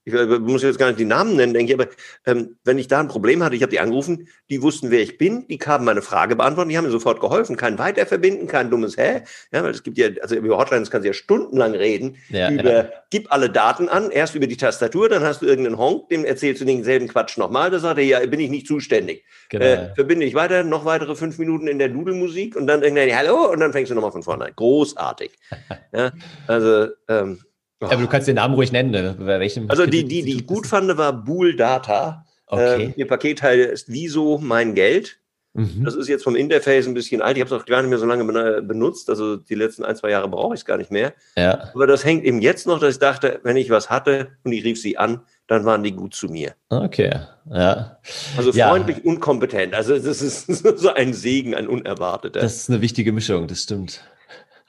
[0.03, 1.89] ich muss jetzt gar nicht die Namen nennen, denke ich, aber
[2.25, 5.17] ähm, wenn ich da ein Problem hatte, ich habe die angerufen, die wussten, wer ich
[5.17, 8.97] bin, die haben meine Frage beantwortet, die haben mir sofort geholfen, kein Weiterverbinden, kein dummes
[8.97, 9.21] Hä,
[9.53, 12.71] ja, weil es gibt ja, also über Hotlines kannst du ja stundenlang reden, ja, über,
[12.71, 12.89] ja.
[13.11, 16.61] gib alle Daten an, erst über die Tastatur, dann hast du irgendeinen Honk, dem erzählst
[16.61, 19.23] du denselben Quatsch nochmal, da sagt er, ja, bin ich nicht zuständig.
[19.49, 19.65] Genau.
[19.65, 23.51] Äh, verbinde ich weiter, noch weitere fünf Minuten in der Dudelmusik und dann irgendwann, hallo,
[23.51, 24.53] und dann fängst du nochmal von vorne an.
[24.55, 25.31] Großartig.
[25.93, 26.11] ja,
[26.47, 27.39] also, ähm,
[27.81, 28.91] aber du kannst den Namen ruhig nennen.
[28.91, 29.15] Ne?
[29.19, 32.25] Bei welchem also die, die, die ich gut fand, war Bool Data.
[32.47, 32.85] Okay.
[32.85, 35.17] Ähm, ihr Paketteil ist Wieso mein Geld.
[35.53, 35.83] Mhm.
[35.83, 37.35] Das ist jetzt vom Interface ein bisschen alt.
[37.35, 39.09] Ich habe es auch gar nicht mehr so lange benutzt.
[39.09, 41.13] Also die letzten ein, zwei Jahre brauche ich es gar nicht mehr.
[41.35, 41.71] Ja.
[41.73, 44.63] Aber das hängt eben jetzt noch, dass ich dachte, wenn ich was hatte und ich
[44.63, 46.53] rief sie an, dann waren die gut zu mir.
[46.69, 47.11] Okay,
[47.51, 47.97] ja.
[48.37, 49.03] Also freundlich ja.
[49.03, 49.73] und kompetent.
[49.73, 50.45] Also das ist
[50.77, 52.39] so ein Segen, ein unerwarteter.
[52.39, 54.01] Das ist eine wichtige Mischung, das stimmt.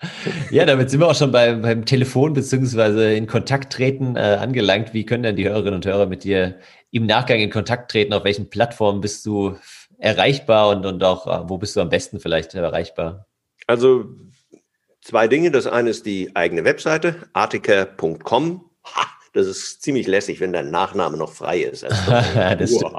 [0.50, 4.92] Ja, damit sind wir auch schon beim, beim Telefon beziehungsweise in Kontakt treten äh, angelangt.
[4.94, 6.58] Wie können denn die Hörerinnen und Hörer mit dir
[6.90, 8.12] im Nachgang in Kontakt treten?
[8.12, 9.56] Auf welchen Plattformen bist du
[9.98, 13.26] erreichbar und, und auch äh, wo bist du am besten vielleicht erreichbar?
[13.66, 14.06] Also
[15.00, 15.50] zwei Dinge.
[15.50, 18.68] Das eine ist die eigene Webseite, artiker.com.
[19.34, 21.84] Das ist ziemlich lässig, wenn dein Nachname noch frei ist.
[21.84, 22.82] Also,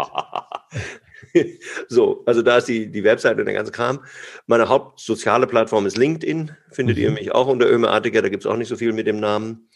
[1.87, 4.03] so, also da ist die, die Webseite und der ganze Kram.
[4.47, 6.51] Meine hauptsoziale Plattform ist LinkedIn.
[6.71, 7.03] Findet mhm.
[7.03, 9.19] ihr mich auch unter Ömer Artiger, da gibt es auch nicht so viel mit dem
[9.19, 9.69] Namen.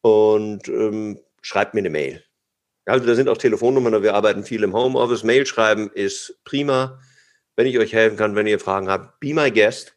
[0.00, 2.22] Und ähm, schreibt mir eine Mail.
[2.86, 5.24] Also da sind auch Telefonnummern, wir arbeiten viel im Homeoffice.
[5.24, 7.00] Mail schreiben ist prima.
[7.56, 9.94] Wenn ich euch helfen kann, wenn ihr Fragen habt, be my guest.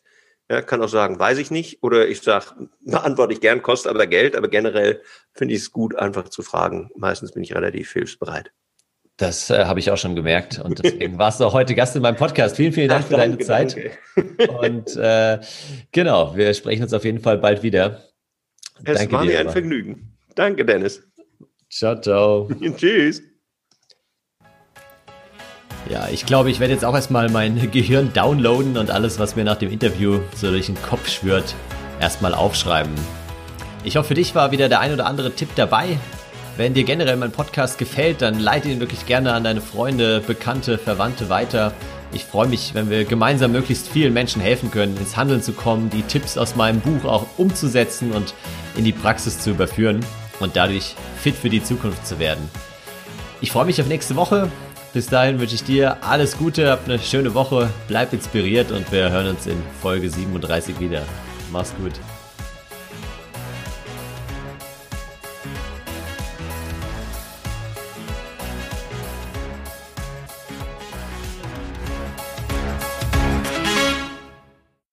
[0.49, 1.81] Ja, kann auch sagen, weiß ich nicht.
[1.83, 4.35] Oder ich sage, beantworte ich gern, kostet aber Geld.
[4.35, 5.01] Aber generell
[5.33, 6.89] finde ich es gut, einfach zu fragen.
[6.95, 8.51] Meistens bin ich relativ hilfsbereit.
[9.21, 12.01] Das äh, habe ich auch schon gemerkt und deswegen warst du auch heute Gast in
[12.01, 12.55] meinem Podcast.
[12.55, 13.75] Vielen, vielen Dank Ach, für deine danke, Zeit.
[14.15, 14.51] Danke.
[14.51, 15.39] Und äh,
[15.91, 18.01] genau, wir sprechen uns auf jeden Fall bald wieder.
[18.83, 20.17] Es danke war mir ein Vergnügen.
[20.33, 21.03] Danke, Dennis.
[21.69, 22.49] Ciao, ciao.
[22.77, 23.21] Tschüss.
[25.87, 29.43] Ja, ich glaube, ich werde jetzt auch erstmal mein Gehirn downloaden und alles, was mir
[29.43, 31.53] nach dem Interview so durch den Kopf schwirrt,
[31.99, 32.95] erstmal aufschreiben.
[33.83, 35.99] Ich hoffe, für dich war wieder der ein oder andere Tipp dabei.
[36.57, 40.77] Wenn dir generell mein Podcast gefällt, dann leite ihn wirklich gerne an deine Freunde, Bekannte,
[40.77, 41.73] Verwandte weiter.
[42.11, 45.89] Ich freue mich, wenn wir gemeinsam möglichst vielen Menschen helfen können, ins Handeln zu kommen,
[45.89, 48.33] die Tipps aus meinem Buch auch umzusetzen und
[48.75, 50.05] in die Praxis zu überführen
[50.41, 52.49] und dadurch fit für die Zukunft zu werden.
[53.39, 54.51] Ich freue mich auf nächste Woche.
[54.93, 59.09] Bis dahin wünsche ich dir alles Gute, hab eine schöne Woche, bleib inspiriert und wir
[59.09, 61.03] hören uns in Folge 37 wieder.
[61.49, 61.93] Mach's gut.